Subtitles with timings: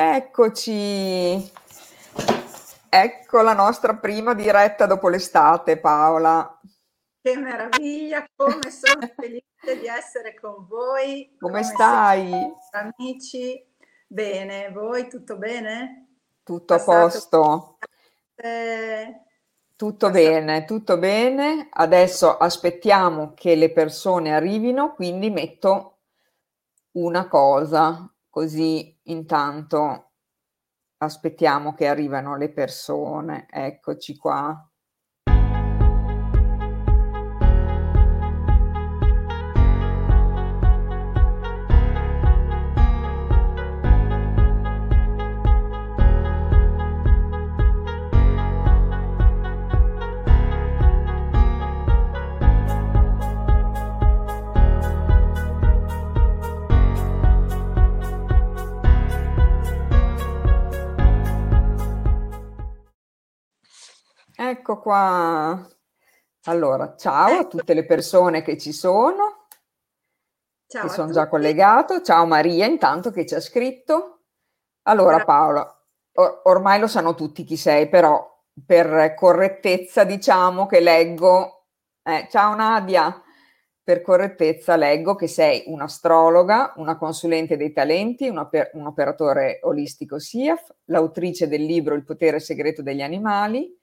[0.00, 1.52] Eccoci.
[2.88, 6.60] Ecco la nostra prima diretta dopo l'estate, Paola.
[7.20, 11.34] Che meraviglia, come sono felice di essere con voi.
[11.40, 12.30] Come, come stai?
[12.70, 13.74] Amici,
[14.06, 16.18] bene, voi tutto bene?
[16.44, 17.78] Tutto a posto.
[19.74, 21.66] Tutto bene, tutto bene.
[21.72, 26.02] Adesso aspettiamo che le persone arrivino, quindi metto
[26.92, 30.12] una cosa così intanto
[30.98, 33.48] aspettiamo che arrivano le persone.
[33.50, 34.67] Eccoci qua.
[64.88, 65.68] Qua.
[66.44, 69.48] Allora, ciao a tutte le persone che ci sono,
[70.66, 72.00] ciao che sono già collegato.
[72.00, 74.20] Ciao Maria, intanto che ci ha scritto.
[74.84, 81.66] Allora Paola, or- ormai lo sanno tutti chi sei, però per correttezza diciamo che leggo.
[82.02, 83.22] Eh, ciao Nadia,
[83.82, 90.18] per correttezza leggo che sei un'astrologa, una consulente dei talenti, un, oper- un operatore olistico
[90.18, 93.77] SIAF, l'autrice del libro Il potere segreto degli animali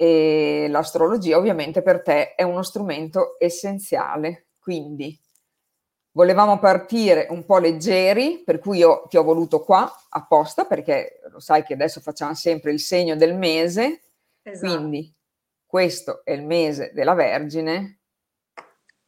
[0.00, 4.50] e l'astrologia ovviamente per te è uno strumento essenziale.
[4.60, 5.18] Quindi
[6.12, 11.40] volevamo partire un po' leggeri, per cui io ti ho voluto qua apposta, perché lo
[11.40, 14.02] sai che adesso facciamo sempre il segno del mese,
[14.42, 14.72] esatto.
[14.76, 15.12] quindi
[15.66, 17.98] questo è il mese della Vergine.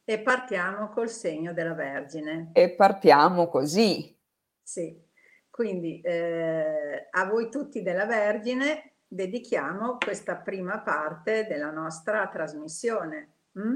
[0.05, 2.51] E partiamo col segno della Vergine.
[2.53, 4.19] E partiamo così.
[4.61, 5.01] Sì,
[5.49, 13.33] quindi eh, a voi tutti della Vergine dedichiamo questa prima parte della nostra trasmissione.
[13.59, 13.75] Mm?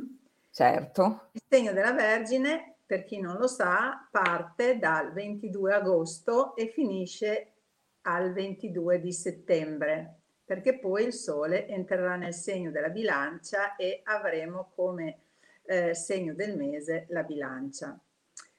[0.51, 1.29] Certo.
[1.33, 7.55] Il segno della Vergine, per chi non lo sa, parte dal 22 agosto e finisce
[8.03, 14.71] al 22 di settembre, perché poi il Sole entrerà nel segno della bilancia e avremo
[14.77, 15.19] come
[15.65, 17.99] eh, segno del mese la bilancia.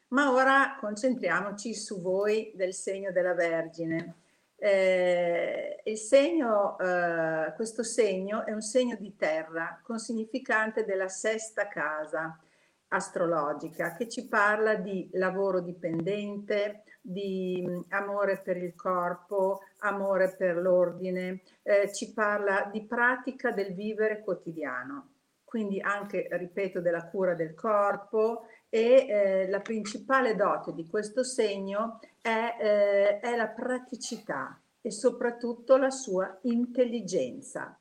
[0.10, 4.16] Ma ora concentriamoci su voi del segno della Vergine.
[4.58, 12.40] Eh, segno, eh, questo segno è un segno di terra con significante della sesta casa
[12.88, 20.58] astrologica che ci parla di lavoro dipendente, di mm, amore per il corpo, amore per
[20.58, 25.15] l'ordine, eh, ci parla di pratica del vivere quotidiano,
[25.56, 32.02] quindi anche, ripeto, della cura del corpo e eh, la principale dote di questo segno
[32.20, 37.80] è, eh, è la praticità e soprattutto la sua intelligenza.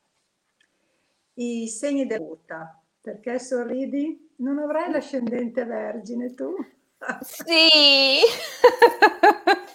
[1.35, 4.35] I segni della ruta, perché sorridi?
[4.37, 6.55] Non avrai l'ascendente vergine tu?
[7.23, 8.21] Sì!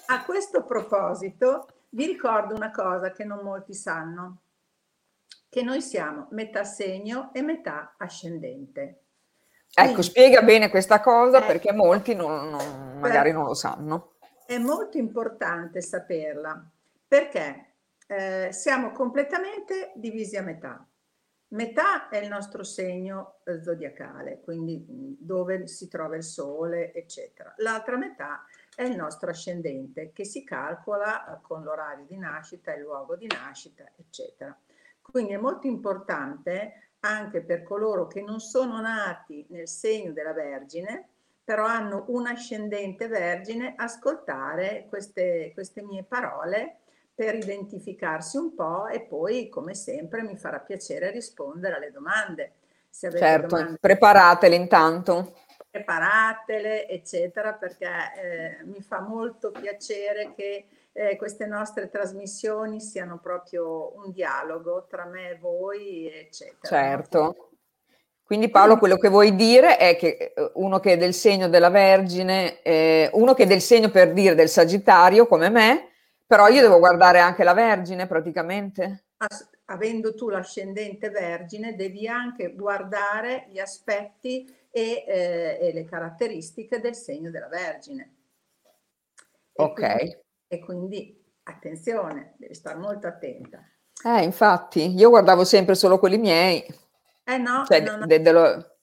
[0.07, 4.37] A questo proposito vi ricordo una cosa che non molti sanno,
[5.49, 9.01] che noi siamo metà segno e metà ascendente.
[9.73, 14.13] Ecco, spiega bene questa cosa eh, perché molti non, non, magari non lo sanno.
[14.45, 16.63] È molto importante saperla
[17.07, 17.65] perché
[18.07, 20.83] eh, siamo completamente divisi a metà.
[21.49, 24.85] Metà è il nostro segno eh, zodiacale, quindi
[25.19, 27.53] dove si trova il sole, eccetera.
[27.57, 28.45] L'altra metà
[28.75, 33.27] è il nostro ascendente che si calcola eh, con l'orario di nascita, il luogo di
[33.27, 34.55] nascita, eccetera.
[35.11, 41.07] Quindi è molto importante anche per coloro che non sono nati nel segno della Vergine,
[41.43, 46.79] però hanno un ascendente Vergine, ascoltare queste, queste mie parole
[47.15, 52.53] per identificarsi un po' e poi, come sempre, mi farà piacere rispondere alle domande.
[52.89, 55.33] Se certo, domande, preparatele intanto.
[55.69, 63.95] Preparatele, eccetera, perché eh, mi fa molto piacere che eh, queste nostre trasmissioni siano proprio
[63.97, 66.59] un dialogo tra me e voi, eccetera.
[66.61, 67.49] Certo.
[68.23, 71.69] Quindi Paolo, quello che vuoi dire è che eh, uno che è del segno della
[71.69, 75.89] Vergine, eh, uno che è del segno per dire del Sagittario come me,
[76.27, 79.05] però io devo guardare anche la Vergine praticamente.
[79.17, 86.79] As- avendo tu l'ascendente Vergine, devi anche guardare gli aspetti e, eh, e le caratteristiche
[86.79, 88.15] del segno della Vergine.
[89.53, 89.97] E ok.
[89.97, 90.17] Quindi,
[90.49, 93.63] e quindi attenzione, devi stare molto attenta.
[94.03, 96.65] Eh, infatti, io guardavo sempre solo quelli miei.
[97.23, 98.05] Eh no, cioè, no, no.
[98.05, 98.77] De, de lo...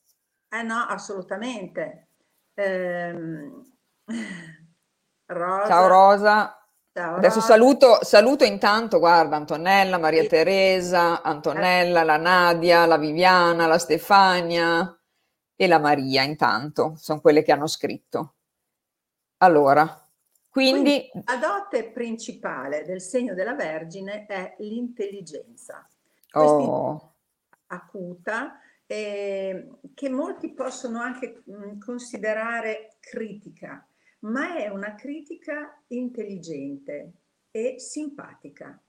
[0.49, 2.11] eh no assolutamente.
[2.53, 3.63] Ehm,
[5.25, 5.67] Rosa.
[5.67, 6.61] Ciao Rosa.
[6.93, 10.29] Ciao, Adesso saluto, saluto, intanto, guarda, Antonella, Maria sì.
[10.29, 14.99] Teresa, Antonella, la Nadia, la Viviana, la Stefania
[15.55, 18.35] e la Maria, intanto, sono quelle che hanno scritto.
[19.39, 20.06] Allora,
[20.57, 21.09] quindi...
[21.09, 25.87] quindi la dote principale del segno della Vergine è l'intelligenza.
[26.33, 27.13] Oh.
[27.67, 33.85] Acuta, eh, che molti possono anche mh, considerare critica
[34.19, 37.11] ma è una critica intelligente
[37.51, 38.79] e simpatica.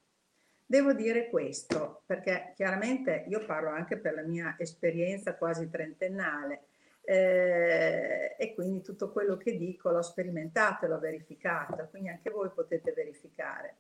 [0.64, 6.66] Devo dire questo perché chiaramente io parlo anche per la mia esperienza quasi trentennale
[7.08, 12.50] eh, e quindi tutto quello che dico l'ho sperimentato e l'ho verificato, quindi anche voi
[12.50, 13.76] potete verificare.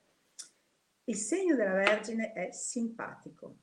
[1.04, 3.56] Il segno della Vergine è simpatico,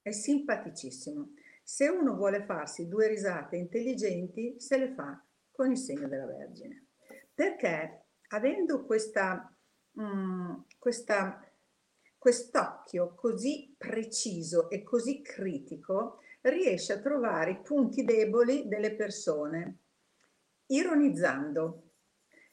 [0.00, 1.32] è simpaticissimo.
[1.62, 6.88] Se uno vuole farsi due risate intelligenti, se le fa con il segno della Vergine
[7.38, 9.56] perché avendo questa,
[9.92, 11.40] mh, mm, questa,
[12.18, 19.78] quest'occhio così preciso e così critico, riesce a trovare i punti deboli delle persone,
[20.66, 21.82] ironizzando.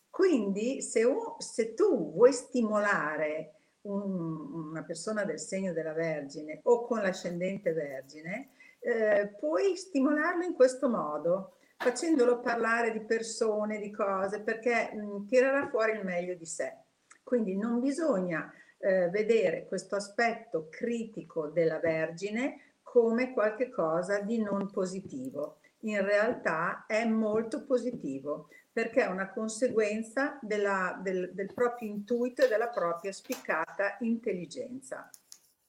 [0.10, 6.86] Quindi se, un, se tu vuoi stimolare un, una persona del segno della Vergine o
[6.86, 8.50] con l'ascendente Vergine,
[8.80, 15.68] eh, puoi stimolarlo in questo modo facendolo parlare di persone, di cose, perché mh, tirerà
[15.68, 16.78] fuori il meglio di sé.
[17.24, 22.65] Quindi non bisogna eh, vedere questo aspetto critico della Vergine
[22.96, 25.58] come qualcosa di non positivo.
[25.82, 32.48] In realtà è molto positivo perché è una conseguenza della, del, del proprio intuito e
[32.48, 35.10] della propria spiccata intelligenza.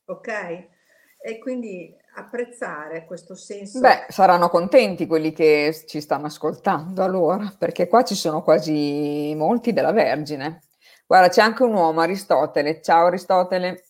[0.05, 0.75] Ok?
[1.19, 3.81] e quindi apprezzare questo senso.
[3.81, 9.73] Beh, saranno contenti quelli che ci stanno ascoltando allora, perché qua ci sono quasi molti
[9.73, 10.61] della Vergine.
[11.05, 12.81] Guarda, c'è anche un uomo, Aristotele.
[12.81, 13.86] Ciao Aristotele.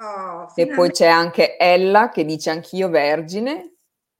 [0.00, 3.74] Oh, e poi c'è anche Ella che dice anch'io Vergine,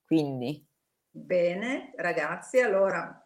[0.06, 0.64] quindi.
[1.10, 3.24] Bene, ragazzi, allora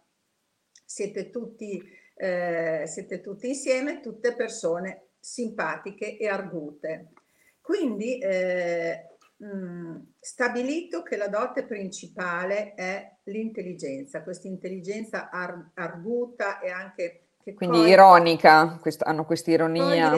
[0.85, 1.83] siete tutti,
[2.15, 7.13] eh, siete tutti insieme, tutte persone simpatiche e argute.
[7.61, 9.13] Quindi eh,
[9.45, 17.25] Mm, stabilito che la dote principale è l'intelligenza, questa intelligenza ar- arguta e anche...
[17.43, 20.17] Che Quindi coglie, ironica, quest- hanno questa ironia.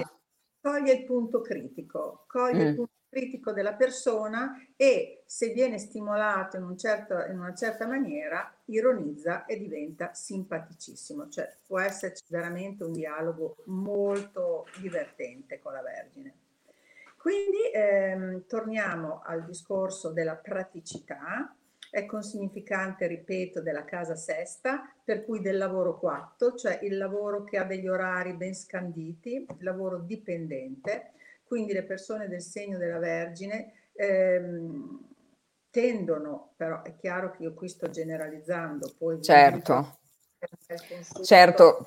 [0.64, 2.68] Coglie, il punto critico, coglie mm.
[2.68, 7.86] il punto critico della persona e se viene stimolato in, un certo, in una certa
[7.86, 11.28] maniera, ironizza e diventa simpaticissimo.
[11.28, 16.34] Cioè può esserci veramente un dialogo molto divertente con la Vergine.
[17.18, 21.54] Quindi ehm, torniamo al discorso della praticità,
[21.94, 27.44] è con significante, ripeto, della casa sesta, per cui del lavoro 4, cioè il lavoro
[27.44, 31.12] che ha degli orari ben scanditi, il lavoro dipendente,
[31.44, 35.06] quindi le persone del segno della Vergine ehm,
[35.70, 39.22] tendono, però è chiaro che io qui sto generalizzando, poi...
[39.22, 39.98] Certo,
[41.22, 41.86] certo,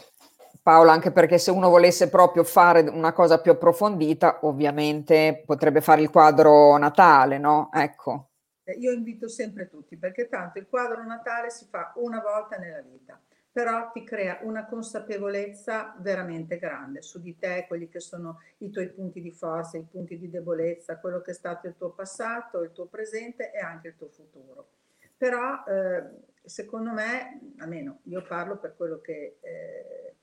[0.62, 6.00] Paola, anche perché se uno volesse proprio fare una cosa più approfondita, ovviamente potrebbe fare
[6.02, 7.70] il quadro natale, no?
[7.74, 8.27] Ecco.
[8.74, 13.20] Io invito sempre tutti, perché tanto il quadro natale si fa una volta nella vita,
[13.52, 18.90] però ti crea una consapevolezza veramente grande su di te, quelli che sono i tuoi
[18.90, 22.72] punti di forza, i punti di debolezza, quello che è stato il tuo passato, il
[22.72, 24.70] tuo presente e anche il tuo futuro.
[25.18, 26.04] Però eh,
[26.44, 29.38] secondo me, almeno io parlo per quello che...
[29.42, 30.16] Eh,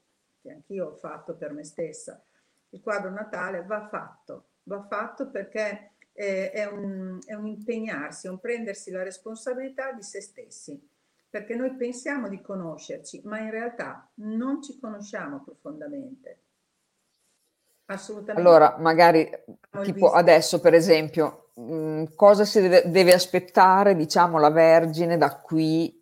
[0.44, 2.22] che anch'io ho fatto per me stessa,
[2.68, 8.30] il quadro natale va fatto, va fatto perché eh, è, un, è un impegnarsi, è
[8.30, 10.80] un prendersi la responsabilità di se stessi,
[11.28, 16.38] perché noi pensiamo di conoscerci, ma in realtà non ci conosciamo profondamente.
[17.86, 18.40] Assolutamente.
[18.40, 19.28] Allora, magari
[19.82, 25.36] tipo adesso, per esempio, mh, mm, cosa si deve, deve, aspettare, diciamo, la Vergine da
[25.40, 25.98] qui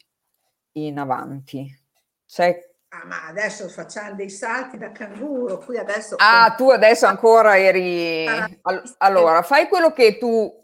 [0.72, 1.66] in avanti?
[2.26, 6.16] C'è Ah, ma adesso facciamo dei salti da canguro, qui adesso...
[6.18, 8.26] Ah, tu adesso ancora eri...
[8.98, 10.60] Allora, fai quello che tu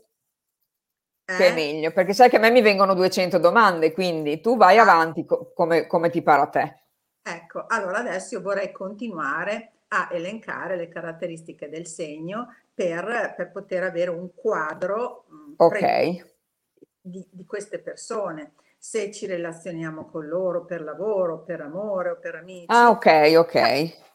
[1.25, 1.37] eh?
[1.37, 4.79] che è meglio, perché sai che a me mi vengono 200 domande, quindi tu vai
[4.79, 4.83] ah.
[4.83, 6.83] avanti co- come, come, ti pare a te.
[7.23, 13.85] Ecco, allora adesso io vorrei continuare a elencare le caratteristiche del segno per, per poter
[13.85, 16.37] avere un quadro mm, ok
[17.01, 22.37] di, di queste persone se ci relazioniamo con loro per lavoro, per amore o per
[22.37, 22.67] amici.
[22.69, 24.07] Ah, ok, ok.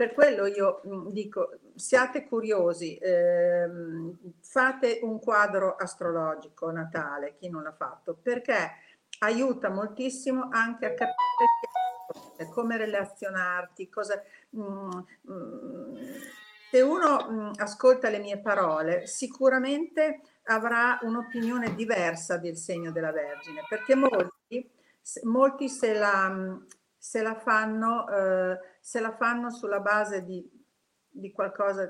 [0.00, 7.62] Per quello io mm, dico, siate curiosi, ehm, fate un quadro astrologico natale, chi non
[7.62, 8.70] l'ha fatto, perché
[9.18, 14.22] aiuta moltissimo anche a capire come relazionarti, cosa...
[14.56, 14.90] Mm,
[15.30, 15.96] mm,
[16.70, 20.20] se uno mm, ascolta le mie parole, sicuramente
[20.50, 24.68] avrà un'opinione diversa del segno della Vergine, perché molti,
[25.22, 26.58] molti se, la,
[26.96, 30.44] se, la fanno, eh, se la fanno sulla base di,
[31.08, 31.88] di qualcosa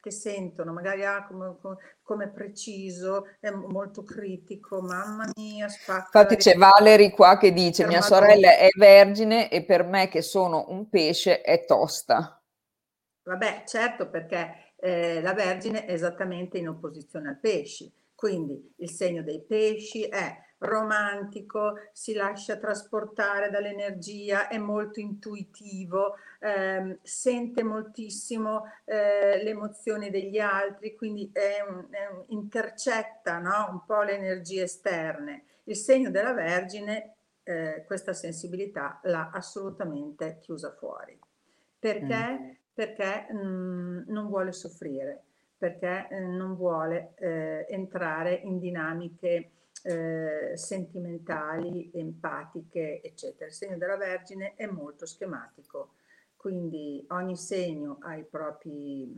[0.00, 1.56] che sentono, magari ah, come,
[2.02, 6.18] come, preciso, è molto critico, mamma mia, spacca.
[6.18, 10.64] Infatti c'è Valerie qua che dice mia sorella è vergine e per me che sono
[10.70, 12.42] un pesce è tosta.
[13.22, 19.22] Vabbè, certo perché eh, la vergine è esattamente in opposizione al pesci, quindi il segno
[19.22, 29.40] dei pesci è romantico, si lascia trasportare dall'energia, è molto intuitivo, ehm, sente moltissimo eh,
[29.40, 33.68] le emozioni degli altri, quindi è un, è un, intercetta no?
[33.70, 35.44] un po' le energie esterne.
[35.64, 41.16] Il segno della Vergine eh, questa sensibilità l'ha assolutamente chiusa fuori.
[41.78, 42.30] Perché?
[42.30, 42.50] Mm.
[42.74, 45.22] Perché mh, mm, non vuole soffrire,
[45.56, 49.50] perché eh, non vuole eh, entrare in dinamiche
[49.82, 53.46] eh, sentimentali, empatiche, eccetera.
[53.46, 55.90] Il segno della Vergine è molto schematico,
[56.36, 59.08] quindi ogni segno ha i propri,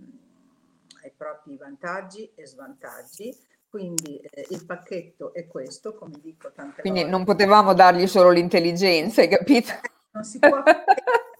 [1.02, 3.34] ha i propri vantaggi e svantaggi.
[3.68, 7.10] Quindi eh, il pacchetto è questo, come dico tante quindi volte.
[7.10, 9.72] Quindi non potevamo dargli solo l'intelligenza, hai capito?
[10.12, 10.62] non si può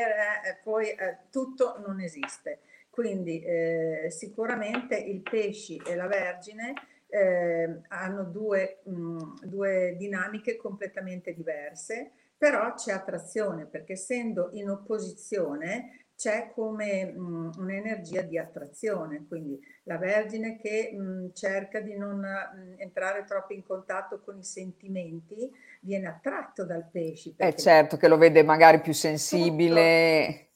[0.00, 2.60] eh, poi eh, tutto non esiste.
[2.90, 6.72] Quindi eh, sicuramente il pesci e la vergine
[7.08, 16.05] eh, hanno due, mh, due dinamiche completamente diverse, però c'è attrazione perché essendo in opposizione
[16.16, 22.80] c'è come mh, un'energia di attrazione, quindi la Vergine che mh, cerca di non mh,
[22.80, 27.34] entrare troppo in contatto con i sentimenti viene attratto dal pesce.
[27.36, 30.46] Eh certo, che lo vede magari più sensibile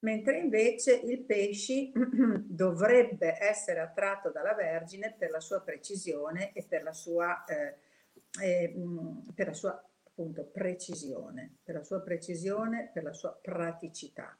[0.00, 1.92] mentre invece il pesci
[2.44, 7.76] dovrebbe essere attratto dalla Vergine per la sua precisione e per la sua, eh,
[8.42, 8.74] eh,
[9.34, 14.36] per la sua appunto precisione, per la sua precisione, per la sua praticità.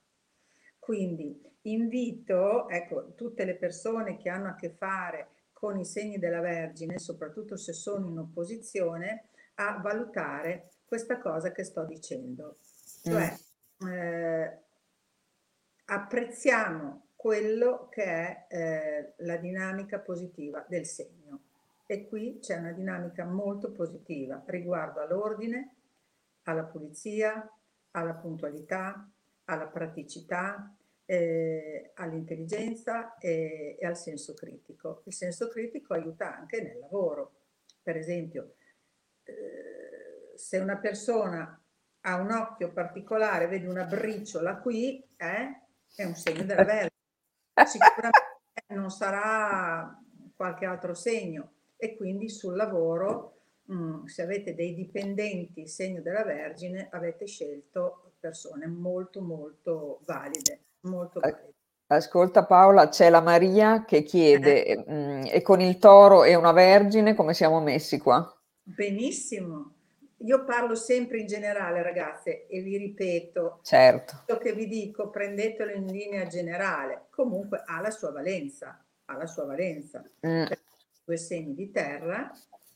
[0.90, 6.40] Quindi invito ecco, tutte le persone che hanno a che fare con i segni della
[6.40, 12.56] Vergine, soprattutto se sono in opposizione, a valutare questa cosa che sto dicendo.
[13.04, 13.36] Cioè,
[13.84, 13.88] mm.
[13.88, 14.62] eh,
[15.84, 21.40] apprezziamo quello che è eh, la dinamica positiva del segno.
[21.86, 25.72] E qui c'è una dinamica molto positiva riguardo all'ordine,
[26.42, 27.48] alla pulizia,
[27.92, 29.08] alla puntualità,
[29.44, 30.74] alla praticità,
[31.10, 35.02] eh, all'intelligenza e, e, al senso critico.
[35.06, 37.32] Il senso critico aiuta anche nel lavoro.
[37.82, 38.54] Per esempio,
[39.24, 41.60] eh, se una persona
[42.02, 45.62] ha un occhio particolare, vede una briciola qui, eh,
[45.96, 46.90] è un segno della Vergine.
[47.66, 50.00] Sicuramente non sarà
[50.36, 56.22] qualche altro segno e quindi sul lavoro, mh, mm, se avete dei dipendenti segno della
[56.22, 61.48] Vergine, avete scelto persone molto molto valide, molto valide.
[61.86, 64.76] Ascolta Paola, c'è la Maria che chiede, eh.
[64.76, 68.32] mh, mm, e con il toro e una vergine come siamo messi qua?
[68.62, 69.72] Benissimo,
[70.18, 74.22] io parlo sempre in generale, ragazze, e vi ripeto, certo.
[74.24, 79.26] quello che vi dico, prendetelo in linea generale, comunque ha la sua valenza, ha la
[79.26, 80.04] sua valenza.
[80.26, 80.44] Mm.
[81.04, 82.30] Due segni di terra,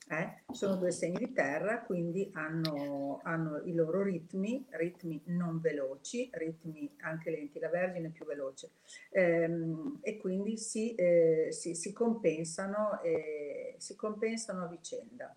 [0.09, 6.29] eh, sono due segni di terra, quindi hanno, hanno, i loro ritmi, ritmi non veloci,
[6.33, 8.73] ritmi anche lenti, la Vergine è più veloce,
[9.11, 15.35] ehm, e quindi si, eh, si, si, compensano, eh, si compensano a vicenda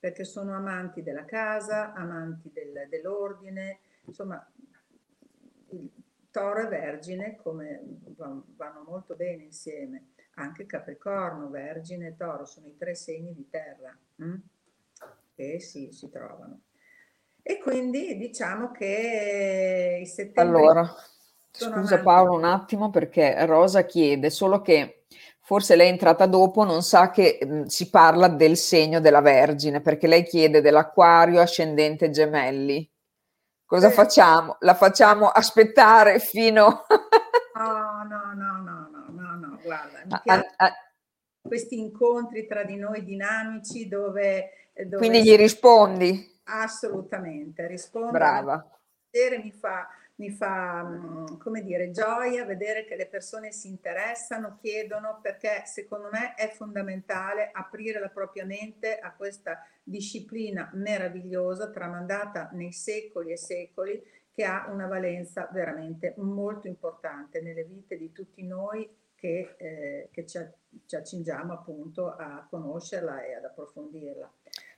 [0.00, 4.46] perché sono amanti della casa, amanti del, dell'ordine, insomma,
[5.70, 5.90] il
[6.30, 7.82] toro e vergine come
[8.14, 10.10] vanno molto bene insieme.
[10.38, 14.34] Anche Capricorno, Vergine e Toro sono i tre segni di terra hm?
[15.34, 16.60] che si, si trovano.
[17.42, 20.42] E quindi diciamo che i settembre...
[20.42, 20.94] Allora,
[21.50, 25.06] scusa Paolo un attimo perché Rosa chiede solo che
[25.40, 29.80] forse lei è entrata dopo, non sa che mh, si parla del segno della Vergine,
[29.80, 32.86] perché lei chiede dell'acquario ascendente gemelli.
[33.64, 33.92] Cosa eh.
[33.92, 34.58] facciamo?
[34.60, 36.84] La facciamo aspettare fino...
[37.54, 40.72] no, no, no, no, no, no, no, guarda, mi piace a, a,
[41.40, 44.70] questi incontri tra di noi dinamici dove...
[44.74, 46.40] dove quindi gli rispondi?
[46.44, 48.10] Assolutamente, rispondo.
[48.10, 48.70] Brava.
[49.10, 49.88] Mi fa
[50.18, 56.08] mi fa, mm, come dire, gioia vedere che le persone si interessano, chiedono, perché secondo
[56.10, 63.36] me è fondamentale aprire la propria mente a questa disciplina meravigliosa, tramandata nei secoli e
[63.36, 70.08] secoli, che ha una valenza veramente molto importante nelle vite di tutti noi che, eh,
[70.12, 70.38] che ci,
[70.86, 74.32] ci accingiamo appunto a conoscerla e ad approfondirla.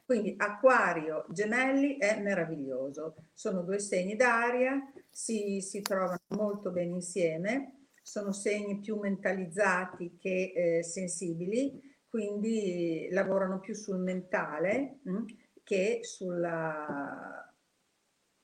[0.04, 7.86] Quindi acquario gemelli è meraviglioso, sono due segni d'aria, si, si trovano molto bene insieme,
[8.02, 15.24] sono segni più mentalizzati che eh, sensibili, quindi lavorano più sul mentale mh, mm,
[15.62, 17.54] che, sulla,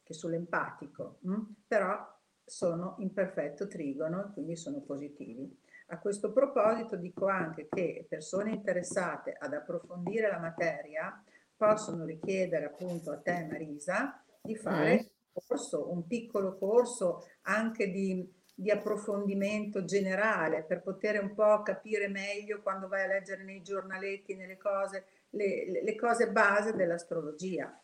[0.04, 5.64] che sull'empatico, mh, mm, però sono in perfetto trigono quindi sono positivi.
[5.88, 11.22] A questo proposito dico anche che persone interessate ad approfondire la materia
[11.56, 14.98] possono richiedere appunto a te Marisa di fare mm.
[14.98, 15.08] un
[15.46, 22.62] corso, un piccolo corso anche di, di, approfondimento generale per poter un po' capire meglio
[22.62, 27.80] quando vai a leggere nei giornaletti, nelle cose, le, le cose base dell'astrologia.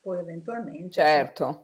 [0.00, 1.62] Poi eventualmente certo.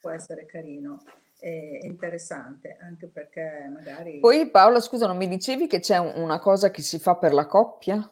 [0.00, 1.02] può essere carino
[1.42, 4.20] e interessante anche perché magari...
[4.20, 7.46] Poi Paola, scusa, non mi dicevi che c'è una cosa che si fa per la
[7.46, 8.08] coppia?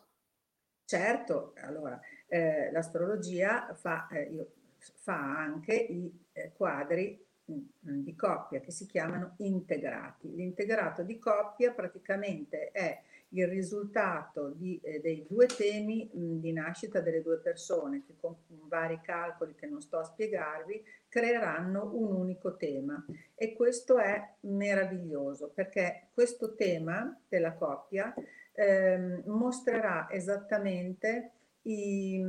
[0.85, 4.49] Certo, allora eh, l'astrologia fa, eh,
[4.97, 10.35] fa, anche i eh, quadri mh, mm, di coppia che si chiamano integrati.
[10.35, 16.53] L'integrato di coppia praticamente è il risultato di, eh, dei due temi mh, mm, di
[16.53, 18.35] nascita delle due persone che con
[18.67, 25.51] vari calcoli che non sto a spiegarvi creeranno un unico tema e questo è meraviglioso
[25.53, 28.15] perché questo tema della coppia
[28.53, 32.25] eh, mostrerà esattamente i,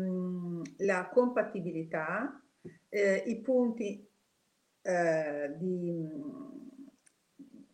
[0.78, 2.42] la compatibilità,
[2.90, 4.06] eh, i punti
[4.82, 6.10] eh, di,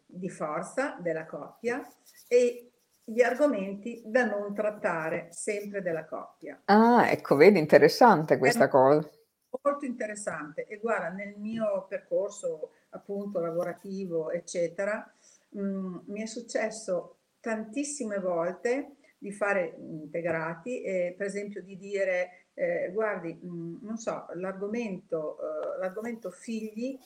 [0.06, 1.88] di forza della coppia
[2.28, 2.72] e
[3.10, 6.62] gli argomenti da non trattare sempre della coppia.
[6.66, 9.10] Ah, ecco, vedi, interessante questa È cosa.
[9.50, 10.66] Molto interessante.
[10.66, 15.10] E guarda, nel mio percorso appunto lavorativo, eccetera,
[15.50, 22.48] mh, mm, mi è successo tantissime volte di fare integrati, e per esempio di dire
[22.54, 26.98] eh, guardi, mh, mm, non so, l'argomento, eh, l'argomento figli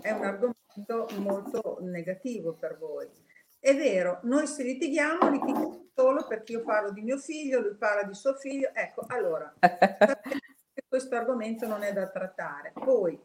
[0.00, 3.08] è un argomento molto negativo per voi.
[3.58, 8.04] È vero, noi se litighiamo, litighiamo solo perché io parlo di mio figlio, lui parla
[8.04, 9.52] di suo figlio, ecco, allora,
[10.88, 12.72] questo argomento non è da trattare.
[12.72, 13.18] Poi,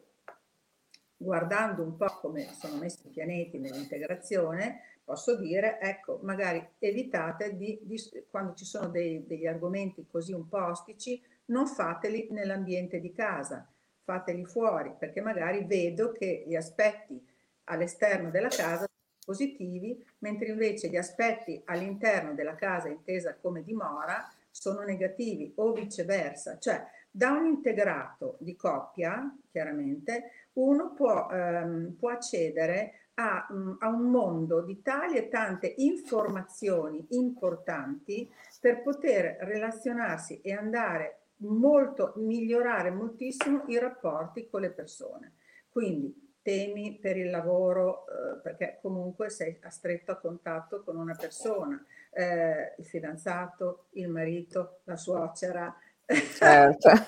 [1.16, 7.80] guardando un po' come sono messi i pianeti nell'integrazione, posso dire, ecco, magari evitate di,
[7.82, 13.12] di quando ci sono dei, degli argomenti così un po' ostici, non fateli nell'ambiente di
[13.14, 13.68] casa,
[14.04, 17.22] fateli fuori, perché magari vedo che gli aspetti
[17.66, 18.88] all'esterno della casa sono
[19.26, 26.60] positivi, mentre invece gli aspetti all'interno della casa intesa come dimora sono negativi o viceversa.
[26.60, 33.90] Cioè, da un integrato di coppia, chiaramente, uno può, ehm, può accedere a, mm, a,
[33.90, 38.28] un mondo di tali e tante informazioni importanti
[38.60, 45.34] per poter relazionarsi e andare molto, migliorare moltissimo i rapporti con le persone.
[45.70, 51.84] Quindi temi per il lavoro, eh, perché comunque sei a stretto contatto con una persona,
[52.12, 55.76] eh, il fidanzato, il marito, la suocera.
[56.06, 56.90] Certo.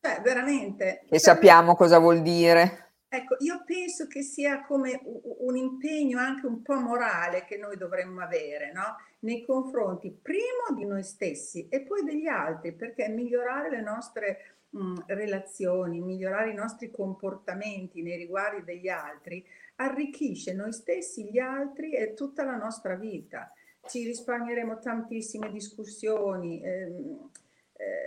[0.00, 1.02] cioè, veramente.
[1.08, 2.82] E sappiamo cosa vuol dire.
[3.14, 8.22] Ecco, io penso che sia come un impegno anche un po' morale che noi dovremmo
[8.22, 8.96] avere, no?
[9.20, 15.02] Nei confronti primo di noi stessi e poi degli altri, perché migliorare le nostre mh,
[15.08, 19.44] relazioni, migliorare i nostri comportamenti nei riguardi degli altri,
[19.76, 23.52] arricchisce noi stessi, gli altri e tutta la nostra vita.
[23.84, 26.62] Ci risparmieremo tantissime discussioni.
[26.62, 27.30] Ehm,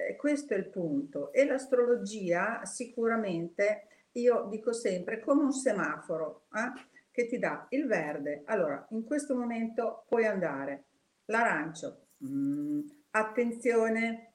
[0.08, 1.32] eh, questo è il punto.
[1.34, 6.72] E l'astrologia sicuramente io dico sempre come un semaforo eh,
[7.12, 8.44] che ti dà il verde.
[8.46, 10.86] Allora, in questo momento puoi andare.
[11.26, 14.34] L'arancio, mm, attenzione,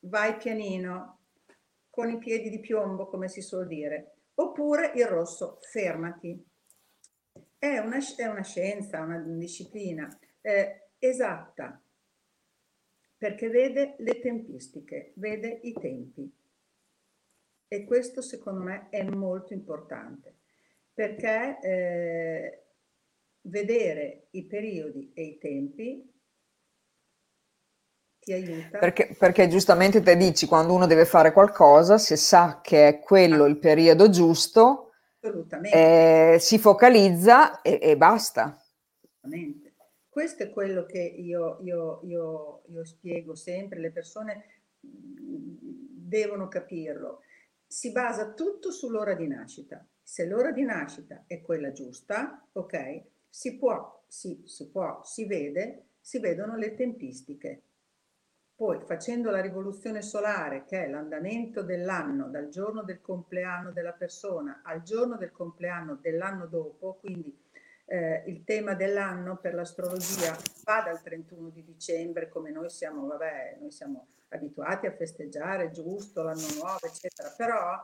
[0.00, 1.18] vai pianino,
[1.90, 4.16] con i piedi di piombo, come si suol dire.
[4.34, 6.44] Oppure il rosso, fermati.
[7.56, 10.08] È una, è una scienza, una disciplina
[10.40, 11.80] eh, esatta,
[13.24, 16.30] perché vede le tempistiche, vede i tempi.
[17.66, 20.40] E questo secondo me è molto importante
[20.92, 22.64] perché eh,
[23.44, 26.12] vedere i periodi e i tempi
[28.18, 28.76] ti aiuta.
[28.76, 33.46] Perché, perché, giustamente te dici quando uno deve fare qualcosa, se sa che è quello
[33.46, 34.92] il periodo giusto,
[35.72, 38.62] eh, si focalizza e, e basta.
[39.00, 39.63] Assolutamente.
[40.14, 44.44] Questo è quello che io, io, io, io spiego sempre, le persone
[44.78, 47.22] devono capirlo.
[47.66, 49.84] Si basa tutto sull'ora di nascita.
[50.00, 55.86] Se l'ora di nascita è quella giusta, ok, si può, si, si può, si vede,
[56.00, 57.62] si vedono le tempistiche.
[58.54, 64.60] Poi facendo la rivoluzione solare, che è l'andamento dell'anno dal giorno del compleanno della persona
[64.62, 67.36] al giorno del compleanno dell'anno dopo, quindi
[67.86, 73.58] eh, il tema dell'anno per l'astrologia va dal 31 di dicembre, come noi siamo, vabbè,
[73.60, 77.80] noi siamo abituati a festeggiare, giusto, l'anno nuovo, eccetera, però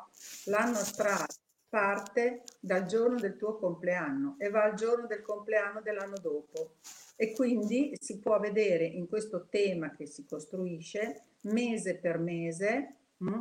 [0.47, 1.27] l'anno astrale
[1.69, 6.75] parte dal giorno del tuo compleanno e va al giorno del compleanno dell'anno dopo.
[7.15, 13.41] E quindi si può vedere in questo tema che si costruisce mese per mese hm,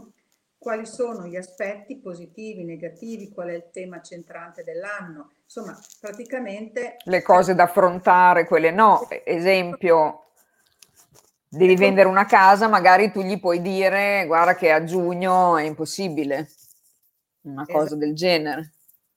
[0.59, 5.31] quali sono gli aspetti positivi, negativi, qual è il tema centrante dell'anno.
[5.43, 6.97] Insomma, praticamente...
[7.05, 9.07] Le cose da affrontare, quelle no.
[9.23, 10.31] Esempio,
[11.47, 11.81] devi ecco.
[11.81, 16.49] vendere una casa, magari tu gli puoi dire guarda che a giugno è impossibile,
[17.43, 17.95] una cosa esatto.
[17.95, 18.73] del genere.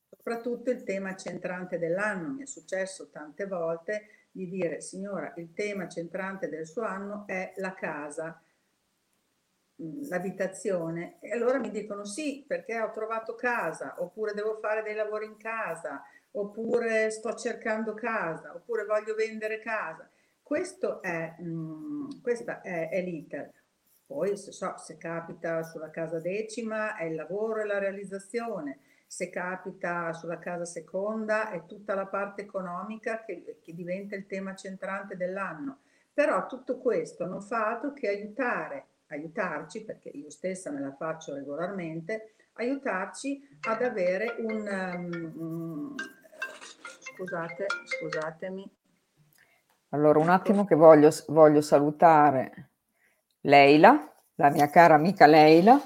[0.09, 5.89] Soprattutto il tema centrante dell'anno, mi è successo tante volte di dire signora il tema
[5.89, 8.41] centrante del suo anno è la casa,
[10.09, 15.27] l'abitazione e allora mi dicono sì perché ho trovato casa oppure devo fare dei lavori
[15.27, 20.09] in casa oppure sto cercando casa oppure voglio vendere casa
[20.53, 23.51] questo è, mh, questa è, è l'iter.
[24.05, 28.81] Poi se, so, se capita sulla casa decima è il lavoro e la realizzazione.
[29.07, 34.55] Se capita sulla casa seconda è tutta la parte economica che, che diventa il tema
[34.55, 35.79] centrante dell'anno.
[36.13, 41.35] Però tutto questo non fa altro che aiutare, aiutarci, perché io stessa me la faccio
[41.35, 44.95] regolarmente, aiutarci ad avere un...
[44.95, 45.95] Um,
[47.01, 48.71] scusate, scusatemi.
[49.91, 52.71] Allora, un attimo che voglio, voglio salutare
[53.43, 55.81] Leila, la mia cara amica Leila,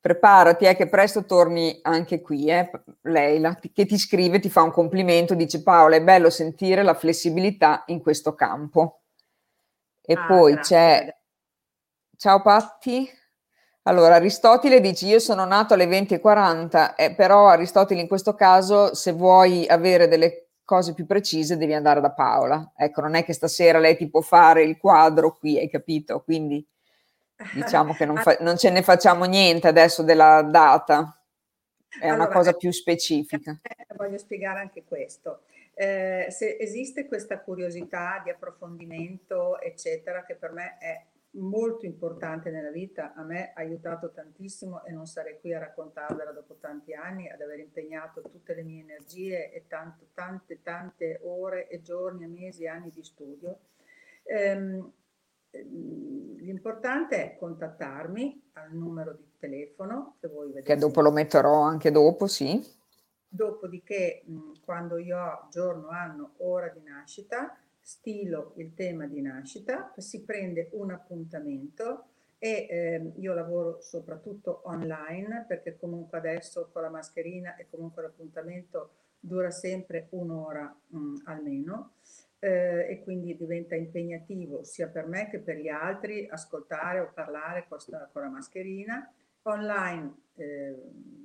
[0.00, 2.70] preparati, eh, che presto torni anche qui, eh,
[3.02, 7.84] Leila, che ti scrive, ti fa un complimento, dice Paola, è bello sentire la flessibilità
[7.86, 9.00] in questo campo.
[10.02, 10.76] E ah, poi grazie.
[10.76, 11.15] c'è,
[12.16, 13.08] ciao Patti,
[13.82, 19.12] allora Aristotele dice io sono nato alle 20.40, eh, però Aristotele in questo caso se
[19.12, 22.72] vuoi avere delle cose più precise devi andare da Paola.
[22.76, 26.22] Ecco, non è che stasera lei ti può fare il quadro qui, hai capito?
[26.22, 26.66] Quindi
[27.52, 31.20] Diciamo che non, fa- non, ce ne facciamo niente adesso della data,
[32.00, 33.58] è allora, una cosa più specifica.
[33.62, 35.42] Eh, voglio spiegare anche questo.
[35.74, 41.04] Eh, se esiste questa curiosità di approfondimento, eccetera, che per me è
[41.36, 46.32] molto importante nella vita, a me ha aiutato tantissimo e non sarei qui a raccontarvela
[46.32, 51.68] dopo tanti anni, ad aver impegnato tutte le mie energie e tanto, tante, tante ore
[51.68, 53.58] e giorni, mesi e anni di studio.
[54.22, 54.82] Eh,
[55.50, 60.74] l'importante è contattarmi al numero di telefono che voi vedete.
[60.74, 62.60] Che dopo lo metterò anche dopo, sì.
[63.28, 64.24] Dopodiché,
[64.64, 70.70] quando io ho giorno, anno, ora di nascita, stilo il tema di nascita, si prende
[70.72, 77.68] un appuntamento e eh, io lavoro soprattutto online perché comunque adesso con la mascherina e
[77.70, 81.92] comunque l'appuntamento dura sempre un'ora mh, almeno
[82.40, 87.66] eh, e quindi diventa impegnativo sia per me che per gli altri ascoltare o parlare
[87.68, 87.78] con,
[88.12, 89.12] con la mascherina.
[89.42, 90.74] Online eh,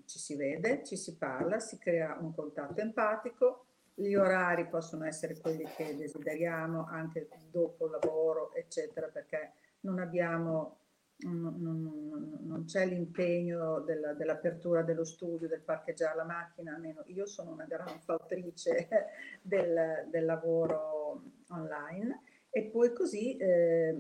[0.06, 5.38] ci si vede, ci si parla, si crea un contatto empatico, gli orari possono essere
[5.38, 10.78] quelli che desideriamo anche dopo il lavoro, eccetera, perché non abbiamo
[11.24, 17.28] non, non, non, c'è l'impegno della, dell'apertura dello studio, del parcheggiare la macchina, almeno io
[17.28, 18.88] sono una gran fautrice
[19.42, 23.38] del, del lavoro online e poi così...
[23.38, 23.96] Eh,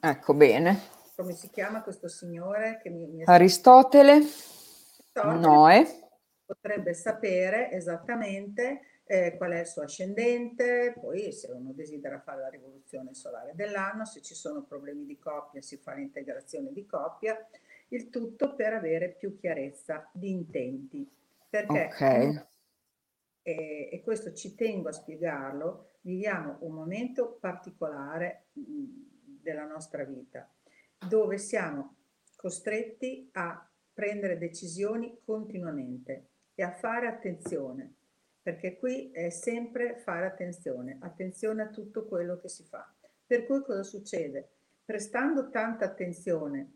[0.00, 0.78] ecco bene.
[1.16, 2.80] Come si chiama questo signore?
[2.82, 6.03] Che mi, mi Aristotele, Aristotele Noè.
[6.46, 12.48] Potrebbe sapere esattamente eh, qual è il suo ascendente, poi se uno desidera fare la
[12.48, 17.36] rivoluzione solare dell'anno, se ci sono problemi di coppia si fa l'integrazione di coppia,
[17.88, 21.08] il tutto per avere più chiarezza di intenti.
[21.48, 22.46] Perché, okay.
[23.42, 30.50] e, e questo ci tengo a spiegarlo, viviamo un momento particolare della nostra vita,
[31.06, 31.96] dove siamo
[32.36, 37.94] costretti a prendere decisioni continuamente e a fare attenzione
[38.44, 42.86] perché qui è sempre fare attenzione, attenzione a tutto quello che si fa.
[43.26, 44.50] Per cui cosa succede?
[44.84, 46.72] Prestando tanta attenzione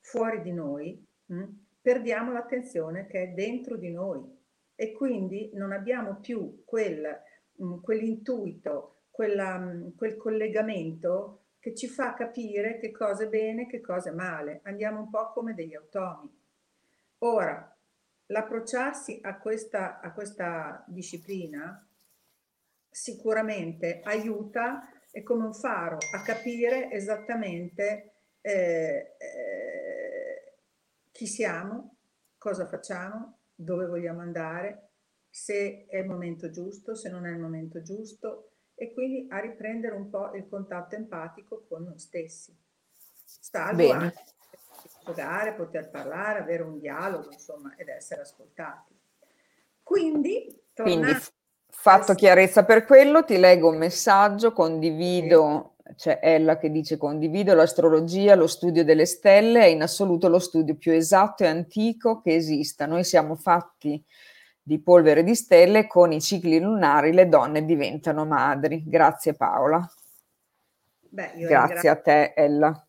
[0.00, 4.22] fuori di noi, mh, hm, perdiamo l'attenzione che è dentro di noi
[4.74, 7.18] e quindi non abbiamo più quel,
[7.52, 13.80] mh, quell'intuito, quella, mh, quel collegamento che ci fa capire che cosa è bene, che
[13.80, 14.60] cosa è male.
[14.64, 16.30] Andiamo un po' come degli automi.
[17.20, 17.69] Ora,
[18.30, 21.86] l'approcciarsi a questa, a questa disciplina
[22.88, 30.54] sicuramente aiuta, è come un faro a capire esattamente eh, eh,
[31.10, 31.96] chi siamo,
[32.38, 34.90] cosa facciamo, dove vogliamo andare,
[35.28, 39.94] se è il momento giusto, se non è il momento giusto e quindi a riprendere
[39.94, 42.56] un po' il contatto empatico con noi stessi.
[43.24, 43.92] Salvo Bene.
[43.92, 44.22] anche
[45.14, 48.94] giocare, poter parlare, avere un dialogo, insomma, ed essere ascoltati.
[49.82, 51.06] Quindi, tornando...
[51.06, 51.20] Quindi
[51.70, 58.34] fatto chiarezza per quello, ti leggo un messaggio, condivido, c'è Ella che dice condivido l'astrologia,
[58.34, 62.86] lo studio delle stelle è in assoluto lo studio più esatto e antico che esista.
[62.86, 64.02] Noi siamo fatti
[64.62, 68.82] di polvere di stelle, con i cicli lunari le donne diventano madri.
[68.86, 69.88] Grazie Paola.
[71.08, 72.84] Beh, Grazie a te Ella.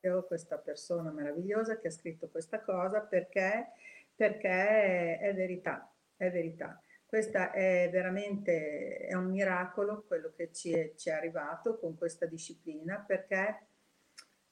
[0.00, 3.72] Questa persona meravigliosa che ha scritto questa cosa perché,
[4.14, 6.80] perché è verità, è verità.
[7.04, 12.26] Questo è veramente è un miracolo quello che ci è, ci è arrivato con questa
[12.26, 13.66] disciplina perché,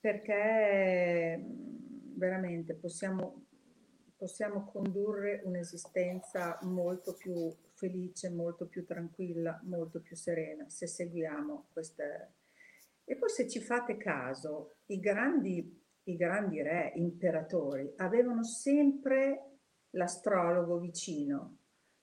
[0.00, 1.38] perché
[2.16, 3.44] veramente possiamo,
[4.16, 12.32] possiamo condurre un'esistenza molto più felice, molto più tranquilla, molto più serena se seguiamo queste.
[13.04, 19.58] E poi se ci fate caso, i grandi, i grandi re, imperatori, avevano sempre
[19.90, 21.58] l'astrologo vicino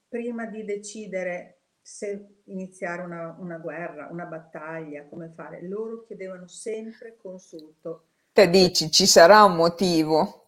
[0.08, 7.18] prima di decidere se iniziare una, una, guerra, una battaglia, come fare, loro chiedevano sempre
[7.18, 8.10] consulto.
[8.32, 10.46] Te dici ci sarà un motivo.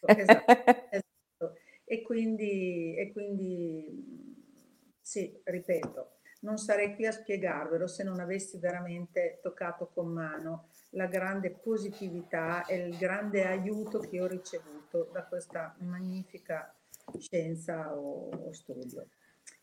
[0.00, 0.52] Ecco, esatto,
[0.90, 1.54] esatto.
[1.84, 9.40] E quindi, e quindi, sì, ripeto, non sarei qui a spiegarvelo se non avessi veramente
[9.42, 15.74] toccato con mano la grande positività e il grande aiuto che ho ricevuto da questa
[15.80, 16.74] magnifica
[17.18, 19.06] scienza o, o studio.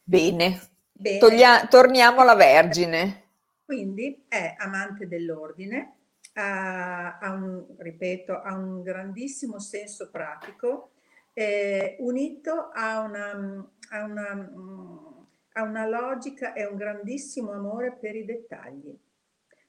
[0.04, 1.17] Bene, Bene.
[1.17, 3.22] Toglia- torniamo alla Vergine.
[3.65, 5.96] Quindi è amante dell'ordine,
[6.34, 10.91] ha, ha un, ripeto, ha un grandissimo senso pratico,
[11.34, 14.52] eh, unito a una, a, una,
[15.54, 18.96] a una logica e un grandissimo amore per i dettagli.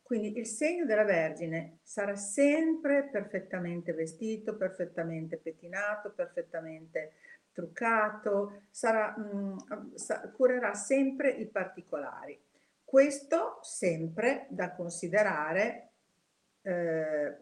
[0.05, 7.15] Quindi il segno della Vergine sarà sempre perfettamente vestito, perfettamente pettinato, perfettamente
[7.55, 12.39] truccato, sarà, mh, mm, curerà sempre i particolari.
[12.85, 15.93] Questo sempre da considerare,
[16.61, 17.37] eh,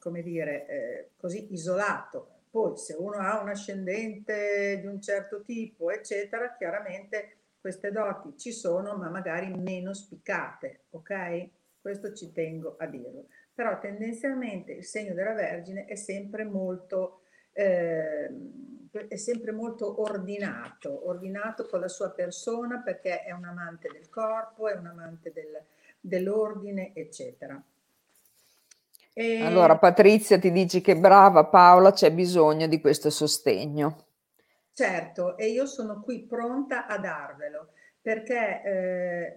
[0.00, 2.40] come dire, eh, così isolato.
[2.50, 8.52] Poi se uno ha un ascendente di un certo tipo, eccetera, chiaramente queste doti ci
[8.52, 11.48] sono, ma magari meno spiccate, ok?
[11.80, 13.26] Questo ci tengo a dirlo.
[13.52, 17.22] Però tendenzialmente il segno della Vergine è sempre molto...
[17.52, 18.30] Eh,
[19.08, 24.68] è sempre molto ordinato, ordinato con la sua persona perché è un amante del corpo,
[24.68, 25.60] è un amante del,
[26.00, 27.62] dell'ordine, eccetera.
[29.12, 29.42] E...
[29.42, 34.05] Allora Patrizia ti dici che brava Paola, c'è bisogno di questo sostegno.
[34.78, 39.36] Certo, e io sono qui pronta a darvelo perché eh,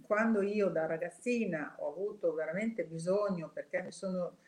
[0.00, 4.38] quando io da ragazzina ho avuto veramente bisogno, perché mi sono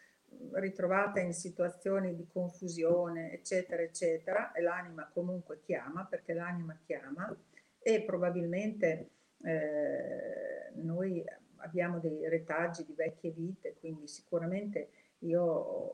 [0.52, 7.36] ritrovata in situazioni di confusione, eccetera, eccetera, e l'anima comunque chiama, perché l'anima chiama,
[7.78, 9.10] e probabilmente
[9.44, 11.22] eh, noi
[11.56, 15.92] abbiamo dei retaggi di vecchie vite, quindi sicuramente io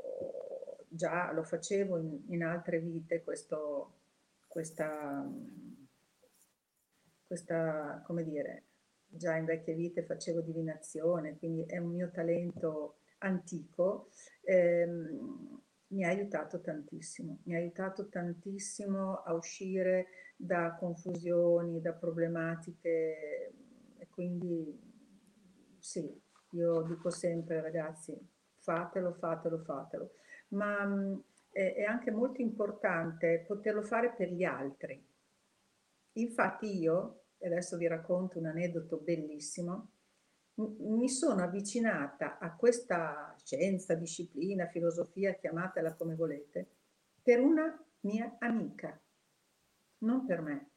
[0.88, 3.94] già lo facevo in, in altre vite, questo,
[4.52, 5.26] questa,
[7.24, 8.64] questa, come dire,
[9.06, 14.10] già in vecchie vite facevo divinazione, quindi è un mio talento antico,
[14.42, 23.52] ehm, mi ha aiutato tantissimo, mi ha aiutato tantissimo a uscire da confusioni, da problematiche
[23.96, 24.78] e quindi
[25.78, 26.14] sì,
[26.50, 28.14] io dico sempre ragazzi,
[28.58, 30.10] fatelo, fatelo, fatelo,
[30.48, 30.84] ma
[31.52, 35.04] mh, è, anche molto importante poterlo fare per gli altri.
[36.14, 39.88] Infatti io, adesso vi racconto un aneddoto bellissimo,
[40.54, 46.68] mi sono avvicinata a questa scienza, disciplina, filosofia, chiamatela come volete,
[47.22, 49.00] per una mia amica,
[49.98, 50.70] non per me.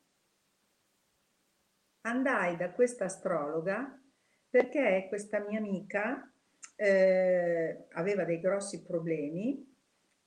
[2.02, 4.00] Andai da questa astrologa
[4.50, 6.32] perché questa mia amica
[6.76, 9.75] eh, aveva dei grossi problemi,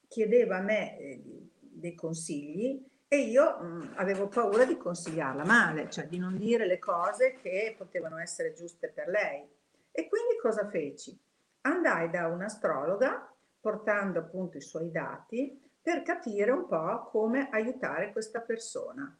[0.09, 1.23] chiedeva a me eh,
[1.59, 6.79] dei consigli e io mh, avevo paura di consigliarla male, cioè di non dire le
[6.79, 9.47] cose che potevano essere giuste per lei.
[9.90, 11.18] E quindi cosa feci?
[11.62, 18.40] Andai da un'astrologa portando appunto i suoi dati per capire un po' come aiutare questa
[18.40, 19.16] persona.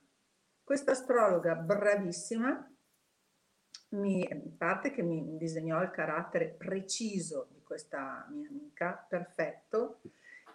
[0.63, 2.71] Questa astrologa bravissima,
[3.91, 10.01] mi, parte che mi disegnò il carattere preciso di questa mia amica, perfetto,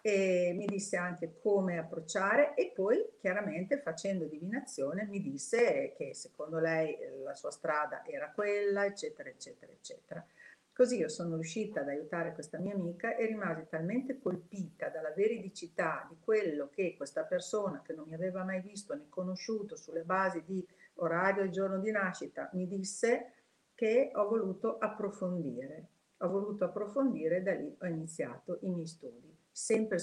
[0.06, 6.60] e mi disse anche come approcciare e poi chiaramente facendo divinazione mi disse che secondo
[6.60, 10.26] lei la sua strada era quella, eccetera, eccetera, eccetera.
[10.74, 16.06] Così io sono riuscita ad aiutare questa mia amica e rimasi talmente colpita dalla veridicità
[16.10, 20.44] di quello che questa persona, che non mi aveva mai visto né conosciuto sulle basi
[20.44, 23.32] di orario e giorno di nascita, mi disse
[23.74, 25.88] che ho voluto approfondire.
[26.18, 29.98] Ho voluto approfondire e da lì ho iniziato i miei studi, sempre,